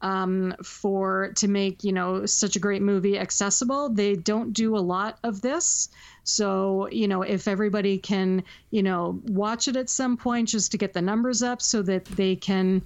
[0.02, 3.89] um, for to make you know such a great movie accessible.
[3.89, 5.89] They don't do a lot of this,
[6.24, 10.78] so you know if everybody can you know watch it at some point just to
[10.78, 12.82] get the numbers up so that they can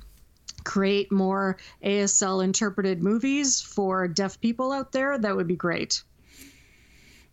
[0.63, 6.01] create more ASL interpreted movies for deaf people out there, that would be great.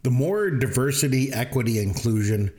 [0.02, 2.50] the more diversity, equity, inclusion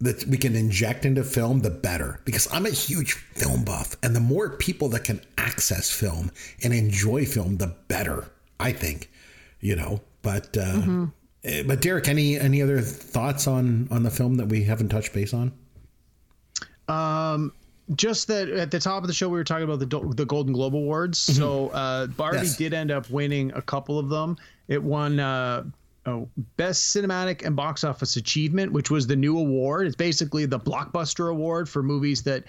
[0.00, 2.20] that we can inject into film, the better.
[2.26, 6.30] Because I'm a huge film buff, and the more people that can access film
[6.62, 8.30] and enjoy film, the better.
[8.60, 9.10] I think.
[9.60, 10.00] you know.
[10.22, 10.64] But uh,
[11.44, 11.66] Mm-hmm.
[11.68, 15.32] but Derek, any any other thoughts on on the film that we haven't touched base
[15.34, 15.52] on?
[17.96, 20.52] Just that at the top of the show we were talking about the the Golden
[20.52, 21.18] Globe Awards.
[21.18, 22.56] So uh, Barbie Yes.
[22.56, 24.36] did end up winning a couple of them.
[24.68, 25.64] It won uh,
[26.06, 29.86] oh, best cinematic and box office achievement, which was the new award.
[29.86, 32.44] It's basically the blockbuster award for movies that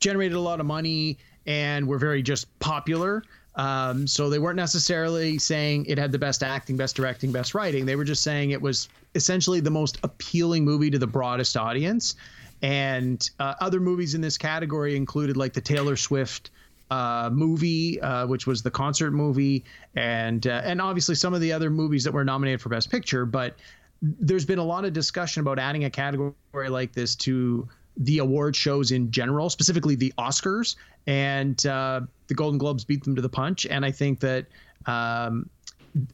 [0.00, 3.22] generated a lot of money and were very just popular.
[3.56, 7.86] Um, so they weren't necessarily saying it had the best acting, best directing, best writing.
[7.86, 12.16] They were just saying it was essentially the most appealing movie to the broadest audience.
[12.64, 16.50] And uh, other movies in this category included like the Taylor Swift
[16.90, 19.64] uh, movie, uh, which was the concert movie,
[19.96, 23.26] and uh, and obviously some of the other movies that were nominated for Best Picture.
[23.26, 23.56] But
[24.00, 26.32] there's been a lot of discussion about adding a category
[26.70, 32.56] like this to the award shows in general, specifically the Oscars, and uh, the Golden
[32.56, 33.66] Globes beat them to the punch.
[33.66, 34.46] And I think that
[34.86, 35.50] um,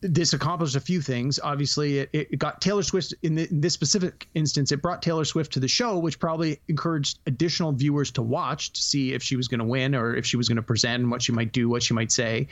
[0.02, 1.40] this accomplished a few things.
[1.42, 4.72] Obviously, it, it got Taylor Swift in, the, in this specific instance.
[4.72, 8.82] It brought Taylor Swift to the show, which probably encouraged additional viewers to watch to
[8.82, 11.10] see if she was going to win or if she was going to present and
[11.10, 12.46] what she might do, what she might say.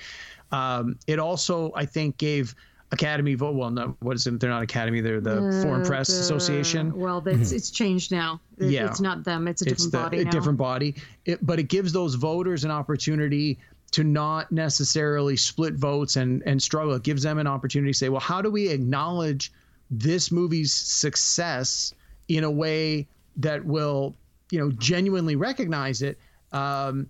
[0.52, 2.54] Um, it also, I think, gave
[2.90, 3.54] Academy vote.
[3.54, 4.40] Well, no, what is it?
[4.40, 5.02] They're not Academy.
[5.02, 6.98] They're the Foreign Press The- Association.
[6.98, 8.40] Well, it's it's changed now.
[8.56, 8.86] It- Yeah.
[8.86, 9.46] It's not them.
[9.46, 10.30] It's a it's different the, body a now.
[10.30, 10.94] different body.
[11.26, 13.58] It, but it gives those voters an opportunity
[13.90, 16.94] to not necessarily split votes and and struggle.
[16.94, 19.52] It gives them an opportunity to say, well, how do we acknowledge
[19.90, 21.94] this movie's success
[22.28, 24.14] in a way that will,
[24.50, 26.18] you know, genuinely recognize it,
[26.52, 27.08] um,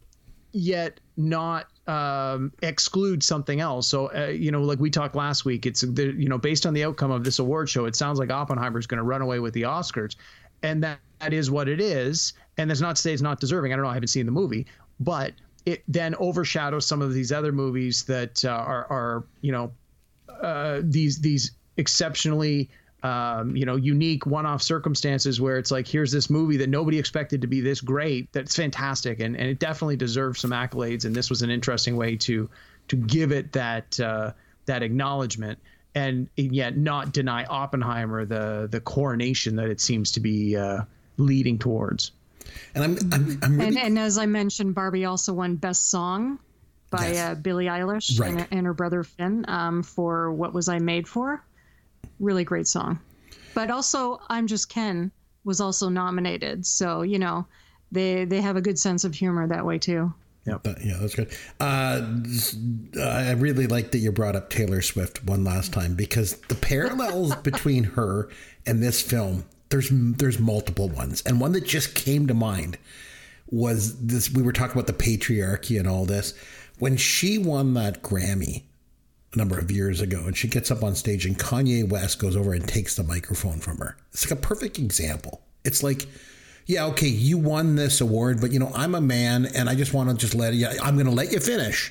[0.53, 3.89] yet not um, exclude something else.
[3.89, 6.74] So, uh, you know, like we talked last week, it's the, you know, based on
[6.74, 9.41] the outcome of this award show, it sounds like Oppenheimer is going to run away
[9.41, 10.14] with the Oscars,
[10.62, 12.35] and that that is what it is.
[12.59, 13.72] And that's not to say it's not deserving.
[13.72, 13.91] I don't know.
[13.91, 14.66] I haven't seen the movie,
[15.01, 15.33] but
[15.66, 19.72] it then overshadows some of these other movies that uh, are are you know
[20.42, 22.68] uh, these these exceptionally
[23.02, 27.40] um, you know unique one-off circumstances where it's like here's this movie that nobody expected
[27.40, 31.30] to be this great that's fantastic and, and it definitely deserves some accolades and this
[31.30, 32.48] was an interesting way to
[32.88, 34.32] to give it that uh,
[34.66, 35.59] that acknowledgement
[35.94, 40.82] and yet not deny Oppenheimer the the coronation that it seems to be uh,
[41.16, 42.12] leading towards.
[42.74, 46.38] And I'm I'm, I'm really And, and as I mentioned, Barbie also won Best Song
[46.90, 47.18] by Yes.
[47.30, 48.30] uh, Billie Eilish Right.
[48.30, 51.42] and, and her brother Finn um, for What Was I Made For?
[52.20, 52.99] Really great song.
[53.55, 55.11] But also, I'm Just Ken
[55.44, 56.64] was also nominated.
[56.66, 57.46] So, you know,
[57.92, 60.12] they, they have a good sense of humor that way too.
[60.51, 61.30] Uh, yeah, that's good.
[61.61, 62.07] Uh,
[63.03, 67.34] I really like that you brought up Taylor Swift one last time because the parallels
[67.42, 68.30] between her
[68.64, 72.79] and this film, there's there's multiple ones, and one that just came to mind
[73.51, 74.31] was this.
[74.31, 76.35] We were talking about the patriarchy and all this
[76.79, 78.62] when she won that Grammy
[79.35, 82.37] a number of years ago, and she gets up on stage, and Kanye West goes
[82.37, 83.97] over and takes the microphone from her.
[84.12, 85.43] It's like a perfect example.
[85.64, 86.07] It's like
[86.69, 89.95] yeah, okay, you won this award, but you know, I'm a man and I just
[89.95, 91.91] want to just let you, I'm going to let you finish.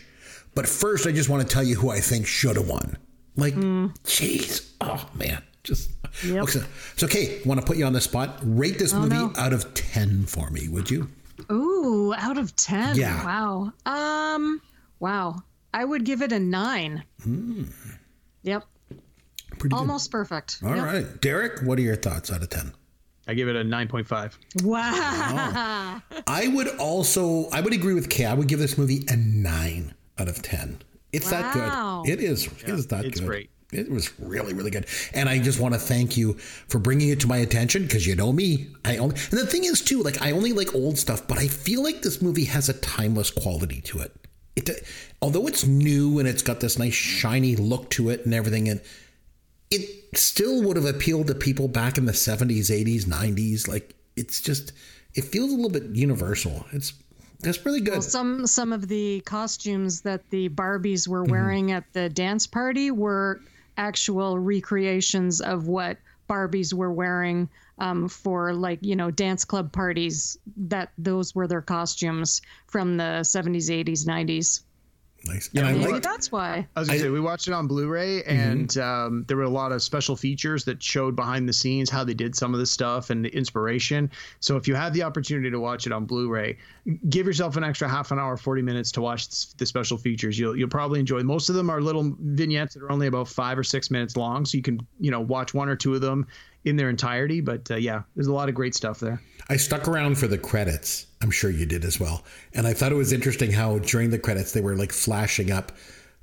[0.53, 2.95] But first, I just want to tell you who I think should have won.
[3.35, 3.95] Like, mm.
[4.03, 5.91] jeez, oh man, just.
[6.25, 6.43] Yep.
[6.43, 6.59] Okay,
[6.95, 8.39] so, okay, want to put you on the spot.
[8.41, 9.33] Rate this movie no.
[9.37, 11.09] out of 10 for me, would you?
[11.51, 12.95] Ooh, out of 10.
[12.97, 13.23] Yeah.
[13.23, 13.73] Wow.
[13.85, 14.61] Um,
[14.99, 15.35] wow.
[15.73, 17.03] I would give it a nine.
[17.27, 17.71] Mm.
[18.43, 18.63] Yep.
[19.59, 19.73] Pretty good.
[19.73, 20.59] Almost perfect.
[20.63, 20.85] All Yep.
[20.85, 22.73] right, Derek, what are your thoughts out of 10?
[23.27, 24.63] I give it a 9.5.
[24.63, 26.01] Wow.
[26.27, 28.25] I would also, I would agree with Kaye.
[28.25, 30.79] I would give this movie a 9 out of 10.
[31.11, 32.11] It's that good.
[32.11, 32.47] It is.
[32.47, 33.19] it is that it's good.
[33.19, 33.49] It's great.
[33.71, 34.85] It was really, really good.
[35.13, 36.35] And I just want to thank you
[36.67, 38.67] for bringing it to my attention because you know me.
[38.85, 41.47] I only, and the thing is, too, like, I only like old stuff, but I
[41.47, 44.15] feel like this movie has a timeless quality to it.
[44.55, 44.87] It,
[45.21, 48.79] although it's new and it's got this nice shiny look to it and everything, and
[49.69, 53.67] it still would have appealed to people back in the 70s, 80s, 90s.
[53.67, 54.71] Like, it's just,
[55.13, 56.65] it feels a little bit universal.
[56.71, 56.93] It's,
[57.41, 57.91] that's really good.
[57.95, 61.31] Well, some some of the costumes that the Barbies were mm-hmm.
[61.31, 63.41] wearing at the dance party were
[63.77, 65.97] actual recreations of what
[66.29, 67.49] Barbies were wearing
[67.79, 70.37] um, for like you know dance club parties.
[70.57, 74.61] That those were their costumes from the 70s, 80s, 90s.
[75.27, 75.49] Nice.
[75.55, 76.67] And I Maybe like, that's why.
[76.75, 79.71] I was gonna say we watched it on Blu-ray, and um, there were a lot
[79.71, 83.09] of special features that showed behind the scenes how they did some of the stuff
[83.09, 84.09] and the inspiration.
[84.39, 86.57] So if you have the opportunity to watch it on Blu-ray,
[87.09, 90.37] give yourself an extra half an hour, forty minutes to watch the special features.
[90.39, 91.23] You'll you'll probably enjoy.
[91.23, 94.45] Most of them are little vignettes that are only about five or six minutes long,
[94.45, 96.27] so you can you know watch one or two of them
[96.65, 97.41] in their entirety.
[97.41, 99.21] But uh, yeah, there's a lot of great stuff there.
[99.49, 101.07] I stuck around for the credits.
[101.21, 102.23] I'm sure you did as well.
[102.53, 105.71] And I thought it was interesting how during the credits they were like flashing up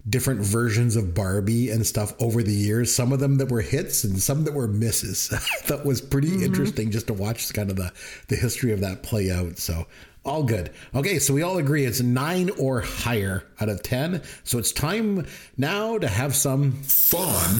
[0.09, 2.95] different versions of Barbie and stuff over the years.
[2.95, 5.31] Some of them that were hits and some that were misses.
[5.33, 7.93] I thought was pretty interesting just to watch kind of the
[8.29, 9.59] the history of that play out.
[9.59, 9.87] So
[10.25, 10.71] all good.
[10.95, 14.23] Okay, so we all agree it's nine or higher out of ten.
[14.45, 17.55] So it's time now to have some Fun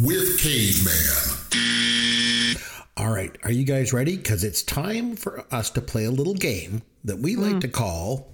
[0.00, 1.40] with Caveman.
[2.96, 4.16] All right, are you guys ready?
[4.16, 7.58] Because it's time for us to play a little game that we like hmm.
[7.60, 8.30] to call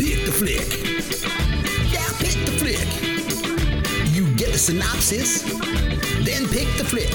[0.00, 0.66] Pick the Flick.
[1.92, 2.80] Yeah, pick the flick.
[4.14, 5.42] You get the synopsis,
[6.24, 7.10] then pick the flick.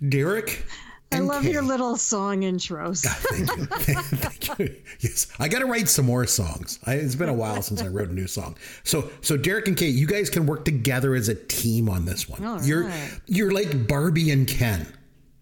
[0.09, 0.65] Derek,
[1.13, 1.53] I love Kaye.
[1.53, 3.07] your little song intros.
[3.07, 3.57] Ah, thank
[3.89, 3.97] you.
[4.17, 4.77] Thank you.
[4.99, 6.81] Yes, I got to write some more songs.
[6.85, 8.57] I, it's been a while since I wrote a new song.
[8.83, 12.29] So, so Derek and Kate, you guys can work together as a team on this
[12.29, 12.45] one.
[12.45, 13.21] All you're right.
[13.27, 14.85] you're like Barbie and Ken.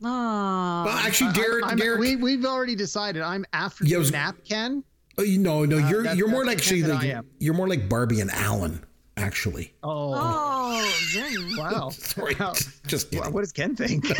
[0.02, 3.22] Oh, Well, actually, Derek, I'm, Derek, we, we've already decided.
[3.22, 4.84] I'm after Yeah, I was- nap Ken.
[5.16, 7.68] oh, you know, no, uh, you're that- you're more like the actually like, you're more
[7.68, 8.84] like Barbie and Alan,
[9.20, 9.72] actually.
[9.82, 11.90] Oh, oh, wow.
[11.92, 12.54] Sorry, Wow.
[12.86, 13.32] just kidding.
[13.32, 14.06] What does Ken think?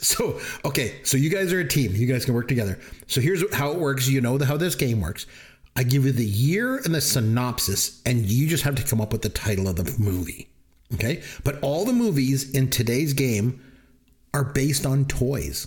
[0.00, 1.92] So, okay, so you guys are a team.
[1.94, 2.78] You guys can work together.
[3.08, 4.06] So here's how it works.
[4.08, 5.26] You know the, how this game works.
[5.74, 9.12] I give you the year and the synopsis, and you just have to come up
[9.12, 10.48] with the title of the movie.
[10.94, 13.60] Okay, but all the movies in today's game
[14.32, 15.66] are based on toys.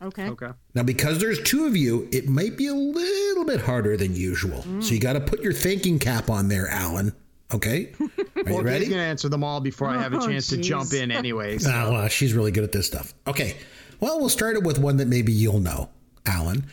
[0.00, 0.28] Okay.
[0.28, 0.50] okay.
[0.74, 4.62] Now, because there's two of you, it might be a little bit harder than usual.
[4.62, 4.82] Mm.
[4.82, 7.12] So you got to put your thinking cap on there, Alan.
[7.52, 8.04] Okay, are
[8.36, 8.84] you Well, ready?
[8.84, 11.66] He's gonna answer them all before I have a Oh, chance to jump in, anyways.
[11.66, 13.14] Oh, well, she's really good at this stuff.
[13.26, 13.56] Okay.
[14.00, 15.88] Well, we'll start it with one that maybe you'll know,
[16.26, 16.66] Alan.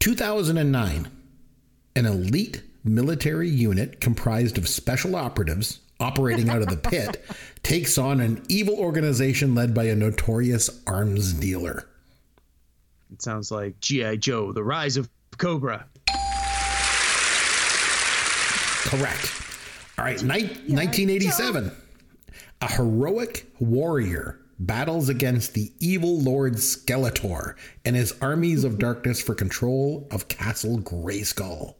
[0.00, 1.08] 2009,
[1.96, 7.24] an elite military unit comprised of special operatives operating out of the pit
[7.62, 11.86] takes on an evil organization led by a notorious arms dealer.
[13.12, 15.86] It sounds like GI Joe: The Rise of Cobra.
[18.84, 19.32] Correct.
[19.98, 21.70] All right, ni- 1987.
[22.60, 27.54] A heroic warrior battles against the evil Lord Skeletor
[27.84, 31.74] and his armies of darkness for control of Castle Grayskull.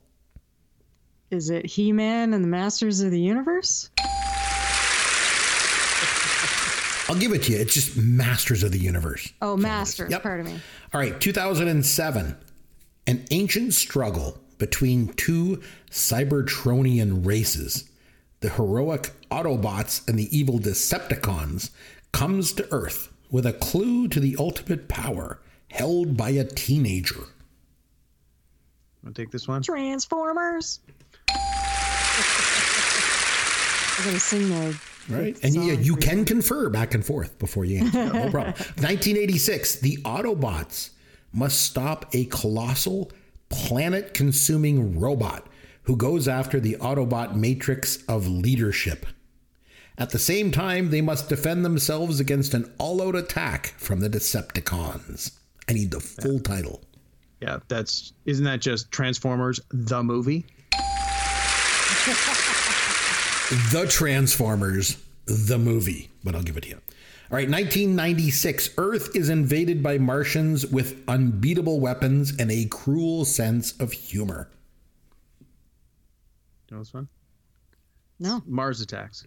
[1.31, 3.91] Is it He Man and the Masters of the Universe?
[7.09, 7.59] I'll give it to you.
[7.59, 9.33] It's just Masters of the Universe.
[9.41, 10.11] Oh, Masters.
[10.11, 10.23] Yep.
[10.23, 10.61] Pardon me.
[10.93, 12.37] All right, 2007.
[13.07, 17.89] An ancient struggle between two Cybertronian races,
[18.41, 21.71] the heroic Autobots and the evil Decepticons,
[22.13, 25.41] comes to Earth with a clue to the ultimate power
[25.71, 27.25] held by a teenager.
[29.03, 29.63] Want to take this one?
[29.63, 30.81] Transformers.
[31.31, 31.37] I'm
[34.05, 34.79] gonna sing the
[35.09, 35.39] Right.
[35.43, 38.05] And yeah, you can confer back and forth before you answer.
[38.05, 38.55] No problem.
[38.55, 40.91] 1986, the Autobots
[41.33, 43.11] must stop a colossal
[43.49, 45.47] planet consuming robot
[45.85, 49.07] who goes after the Autobot matrix of leadership.
[49.97, 54.11] At the same time, they must defend themselves against an all out attack from the
[54.11, 55.33] Decepticons.
[55.69, 56.83] I need the full title.
[57.41, 60.45] Yeah, that's isn't that just Transformers the movie?
[63.49, 66.75] The Transformers, the movie, but I'll give it to you.
[67.31, 68.75] All right, 1996.
[68.77, 74.51] Earth is invaded by Martians with unbeatable weapons and a cruel sense of humor.
[76.69, 77.09] You know this one?
[78.19, 78.43] No.
[78.47, 79.25] Mars Attacks.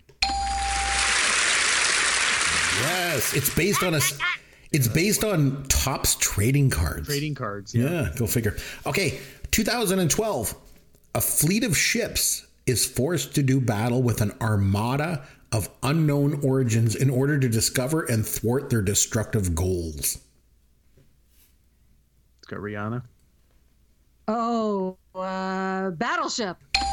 [2.82, 4.02] Yes, it's based on a.
[4.72, 7.08] It's based on Topps trading cards.
[7.08, 7.74] Trading cards.
[7.74, 8.56] Yeah, go figure.
[8.86, 9.20] Okay,
[9.50, 10.56] 2012.
[11.14, 16.96] A fleet of ships is forced to do battle with an armada of unknown origins
[16.96, 20.20] in order to discover and thwart their destructive goals.
[22.40, 23.04] It's got Rihanna.
[24.28, 26.58] Oh, uh, Battleship.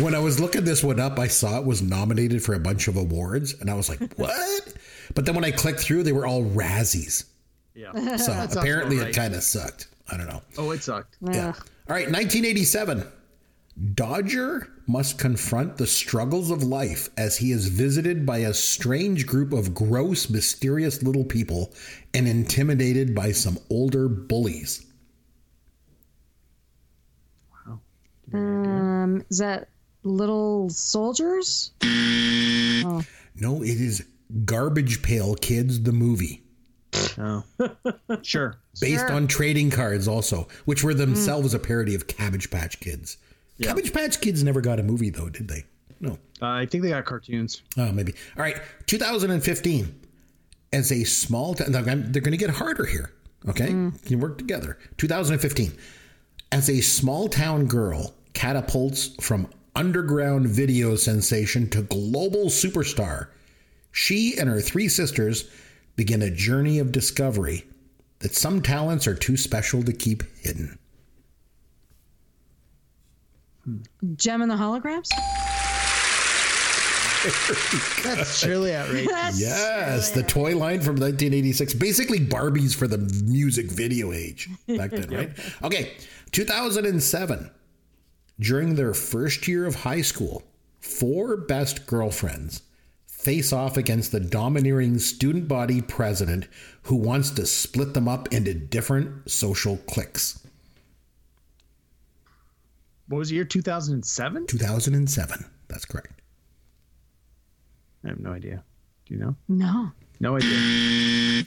[0.00, 2.88] When I was looking this one up, I saw it was nominated for a bunch
[2.88, 4.74] of awards, and I was like, "What?"
[5.14, 7.24] But then when I clicked through, they were all Razzies.
[7.74, 8.16] Yeah.
[8.16, 9.88] So apparently, about it kind of sucked.
[10.10, 10.40] I don't know.
[10.56, 11.16] Oh, it sucked.
[11.20, 11.48] Yeah.
[11.48, 11.66] Ugh.
[11.90, 13.04] All right, 1987.
[13.94, 19.52] Dodger must confront the struggles of life as he is visited by a strange group
[19.52, 21.74] of gross, mysterious little people
[22.14, 24.86] and intimidated by some older bullies.
[28.32, 29.66] Um, is that
[30.04, 31.72] Little Soldiers?
[31.82, 33.02] No,
[33.64, 34.06] it is
[34.44, 36.44] Garbage Pail Kids, the movie.
[37.18, 37.44] Oh.
[38.22, 38.56] sure.
[38.80, 39.12] based Sure.
[39.12, 43.16] on trading cards also, which were themselves a parody of Cabbage Patch Kids.
[43.62, 45.64] Cabbage Patch Kids never got a movie though, did they?
[46.00, 46.12] No.
[46.40, 47.62] Uh, I think they got cartoons.
[47.76, 48.14] Oh, maybe.
[48.36, 48.56] All right.
[48.86, 49.94] 2015.
[50.72, 51.72] as a small town.
[51.72, 51.82] They're
[52.22, 53.12] going to get harder here.
[53.48, 54.76] Okay, can work together?
[54.98, 55.72] 2015,
[56.52, 63.28] as a small town girl catapults from underground video sensation to global superstar,
[63.92, 65.48] she and her three sisters
[65.96, 67.64] begin a journey of discovery
[68.20, 70.78] that some talents are too special to keep hidden.
[74.16, 75.08] Jem and the Holograms?
[78.02, 79.12] That's surely outrageous.
[79.12, 81.74] That's Yes, the toy line from 1986.
[81.74, 85.30] Basically, Barbies for the music video age back then, right?
[85.62, 85.92] Okay,
[86.32, 87.50] 2007.
[88.38, 90.42] During their first year of high school,
[90.80, 92.62] four best girlfriends
[93.22, 96.46] face off against the domineering student body president
[96.84, 100.46] who wants to split them up into different social cliques.
[103.08, 103.44] What was the year?
[103.44, 104.46] 2007?
[104.46, 105.44] 2007.
[105.68, 106.20] That's correct.
[108.04, 108.62] I have no idea.
[109.06, 109.36] Do you know?
[109.48, 109.90] No.
[110.20, 111.44] No idea.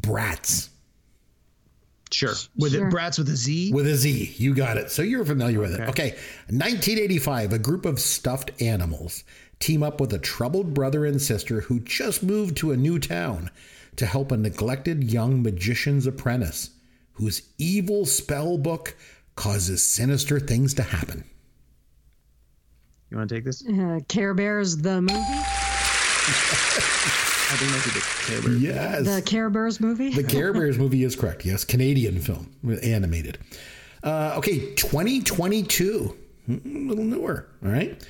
[0.00, 0.68] Bratz.
[2.12, 2.34] Sure.
[2.56, 2.86] With Sure.
[2.86, 3.72] it, Bratz with a Z.
[3.72, 4.34] With a Z.
[4.36, 4.90] You got it.
[4.90, 5.80] So you're familiar with it.
[5.88, 6.10] Okay.
[6.48, 9.24] 1985, a group of stuffed animals
[9.58, 13.50] team up with a troubled brother and sister who just moved to a new town
[13.96, 16.70] to help a neglected young magician's apprentice
[17.12, 18.94] whose evil spell book
[19.34, 21.24] causes sinister things to happen.
[23.10, 23.66] You want to take this?
[23.66, 25.14] Uh, Care Bears, the movie?
[27.48, 28.62] I think that's a bit Care Bears.
[28.62, 29.04] Yes.
[29.06, 30.10] The Care Bears movie?
[30.10, 31.46] The Care Bears movie is correct.
[31.46, 32.52] Yes, Canadian film,
[32.82, 33.38] animated.
[34.02, 36.16] Uh, okay, 2022,
[36.48, 37.48] Mm, a little newer.
[37.64, 38.00] All right,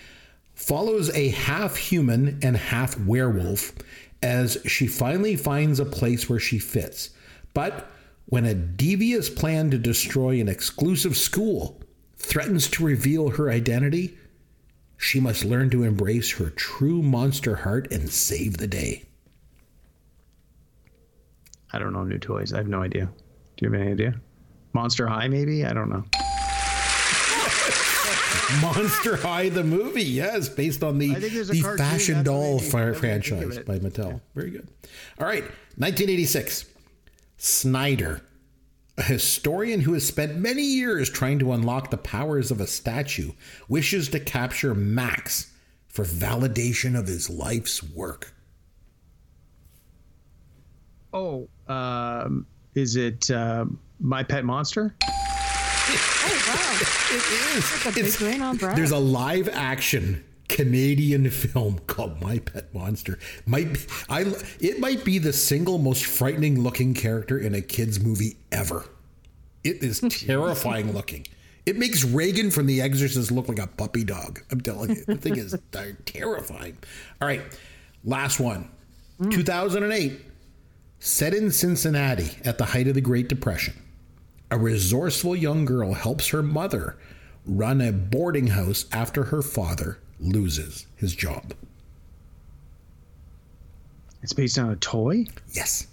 [0.57, 3.73] follows a half human and half werewolf
[4.23, 7.11] as she finally finds a place where she fits.
[7.55, 7.89] But
[8.25, 11.81] when a devious plan to destroy an exclusive school
[12.17, 14.17] threatens to reveal her identity,
[14.97, 19.05] she must learn to embrace her true monster heart and save the day.
[21.73, 22.55] I don't know new toys.
[22.55, 23.05] I have no idea.
[23.57, 24.15] Do you have any idea?
[24.73, 25.65] Monster High, maybe?
[25.65, 26.05] I don't know.
[28.63, 32.55] Monster High, the movie, yes, based on the, I think there's a the Fashion Doll
[32.55, 34.21] what fr- that made me think of franchise by Mattel.
[34.35, 34.69] Very good.
[35.19, 35.43] All right,
[35.77, 36.67] 1986.
[37.39, 38.23] Snyder,
[38.97, 43.33] a historian who has spent many years trying to unlock the powers of a statue,
[43.69, 45.53] wishes to capture Max
[45.89, 48.33] for validation of his life's work.
[51.13, 54.95] Oh, um, is it um, My Pet Monster?
[55.89, 58.77] It's a big green umbrella.
[58.77, 63.19] There's a live action Canadian film called My Pet Monster.
[63.47, 68.01] Might be, I it might be the single most frightening looking character in a kids
[68.01, 68.85] movie ever.
[69.65, 71.27] It is terrifying looking.
[71.67, 74.41] It makes Regan from The Exorcist look like a puppy dog.
[74.53, 75.57] I'm telling you, the thing is
[76.05, 76.79] terrifying.
[77.21, 77.43] All right,
[78.05, 78.71] last one.
[79.21, 79.33] Mm.
[79.33, 80.21] 2008,
[81.01, 83.75] set in Cincinnati at the height of the Great Depression.
[84.51, 86.97] A resourceful young girl helps her mother
[87.45, 91.55] run a boarding house after her father loses his job.
[94.23, 95.27] It's based on a toy?
[95.53, 95.87] Yes.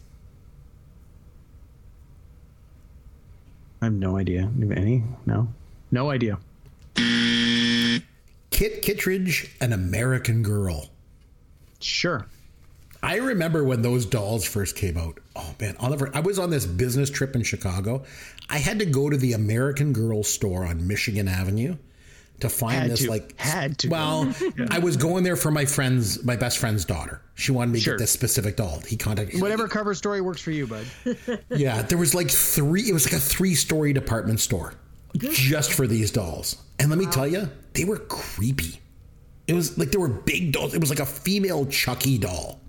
[3.81, 4.43] I have no idea.
[4.59, 5.03] Have any?
[5.25, 5.47] No?
[5.91, 6.39] No idea.
[6.95, 10.89] Kit Kittredge, an American girl.
[11.79, 12.25] Sure.
[13.03, 15.19] I remember when those dolls first came out.
[15.35, 15.97] Oh man, I'll.
[16.15, 18.03] I was on this business trip in Chicago.
[18.49, 21.75] I had to go to the American Girl store on Michigan Avenue
[22.39, 23.09] to find Had this to.
[23.09, 23.89] like Had to.
[23.89, 24.33] Well,
[24.69, 27.21] I was going there for my friend's, my best friend's daughter.
[27.35, 27.93] She wanted me to Sure.
[27.95, 28.79] get this specific doll.
[28.87, 30.85] He contacted Whatever cover story works for you, bud.
[31.49, 32.89] Yeah, there was like three.
[32.89, 34.73] It was like a three-story department store
[35.17, 36.57] just for these dolls.
[36.79, 38.79] And let me tell you, they were creepy.
[39.47, 40.73] It was like there were big dolls.
[40.73, 42.59] It was like a female Chucky doll,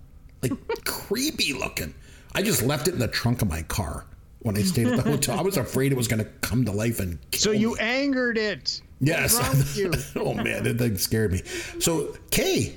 [0.43, 0.53] like
[0.85, 1.95] creepy looking.
[2.35, 4.05] I just left it in the trunk of my car
[4.45, 5.39] when I stayed at the hotel.
[5.39, 7.81] I was afraid it was going to come to life and kill So you me.
[7.81, 8.81] angered it.
[9.01, 9.35] Yes.
[9.35, 9.77] What's wrong with
[10.17, 10.23] you?
[10.23, 11.43] oh man, that thing scared me.
[11.81, 12.77] So Kaye,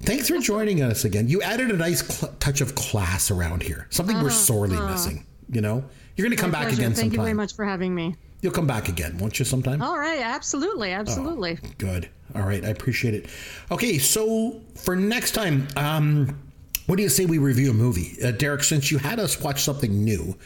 [0.00, 1.28] thanks for joining us again.
[1.28, 3.86] You added a nice cl- touch of class around here.
[3.90, 5.26] Something we're sorely missing.
[5.50, 5.84] You know,
[6.16, 6.76] you're going to come back Pleasure.
[6.82, 7.18] again Thank sometime.
[7.18, 8.14] you very much for having me.
[8.40, 9.44] You'll come back again, won't you?
[9.44, 9.82] Sometime.
[9.82, 11.58] All right, absolutely, absolutely.
[11.78, 12.08] Good.
[12.36, 13.26] All right, I appreciate it.
[13.72, 16.38] Okay, so for next time, um,
[16.86, 18.62] what do you say we review a movie, uh, Derek?
[18.62, 20.36] Since you had us watch something new,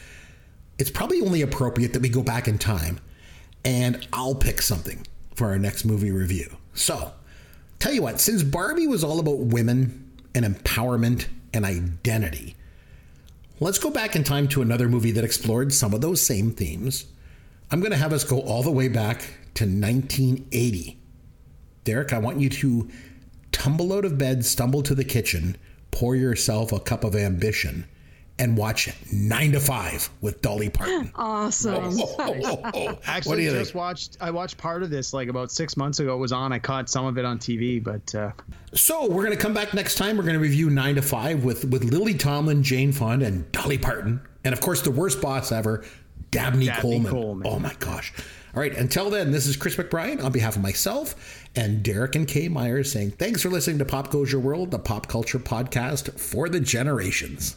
[0.82, 2.98] it's probably only appropriate that we go back in time,
[3.64, 6.56] and I'll pick something for our next movie review.
[6.74, 7.12] So,
[7.78, 12.56] tell you what, since Barbie was all about women and empowerment and identity,
[13.60, 17.04] let's go back in time to another movie that explored some of those same themes.
[17.70, 19.20] I'm going to have us go all the way back
[19.54, 20.98] to 1980.
[21.84, 22.90] Derek, I want you to
[23.52, 25.56] tumble out of bed, stumble to the kitchen,
[25.92, 27.86] pour yourself a cup of ambition,
[28.38, 31.10] and watch Nine to Five with Dolly Parton.
[31.16, 31.96] Awesome.
[31.98, 33.74] what Actually, do you just think?
[33.74, 34.16] watched.
[34.20, 36.14] I watched part of this like about six months ago.
[36.14, 36.52] It was on.
[36.52, 38.32] I caught some of it on TV, but uh,
[38.74, 40.16] So we're going to come back next time.
[40.16, 43.78] We're going to review Nine to Five with with Lily Tomlin, Jane Fonda, and Dolly
[43.78, 45.84] Parton, and of course the worst boss ever,
[46.30, 47.12] Dabney, Dabney Coleman.
[47.12, 47.46] Coleman.
[47.46, 48.12] Oh my gosh!
[48.54, 48.74] All right.
[48.74, 51.14] Until then, this is Chris McBrien on behalf of myself
[51.54, 54.78] and Derek and Kaye Myers saying thanks for listening to Pop Goes Your World, the
[54.78, 57.56] pop culture podcast for the generations.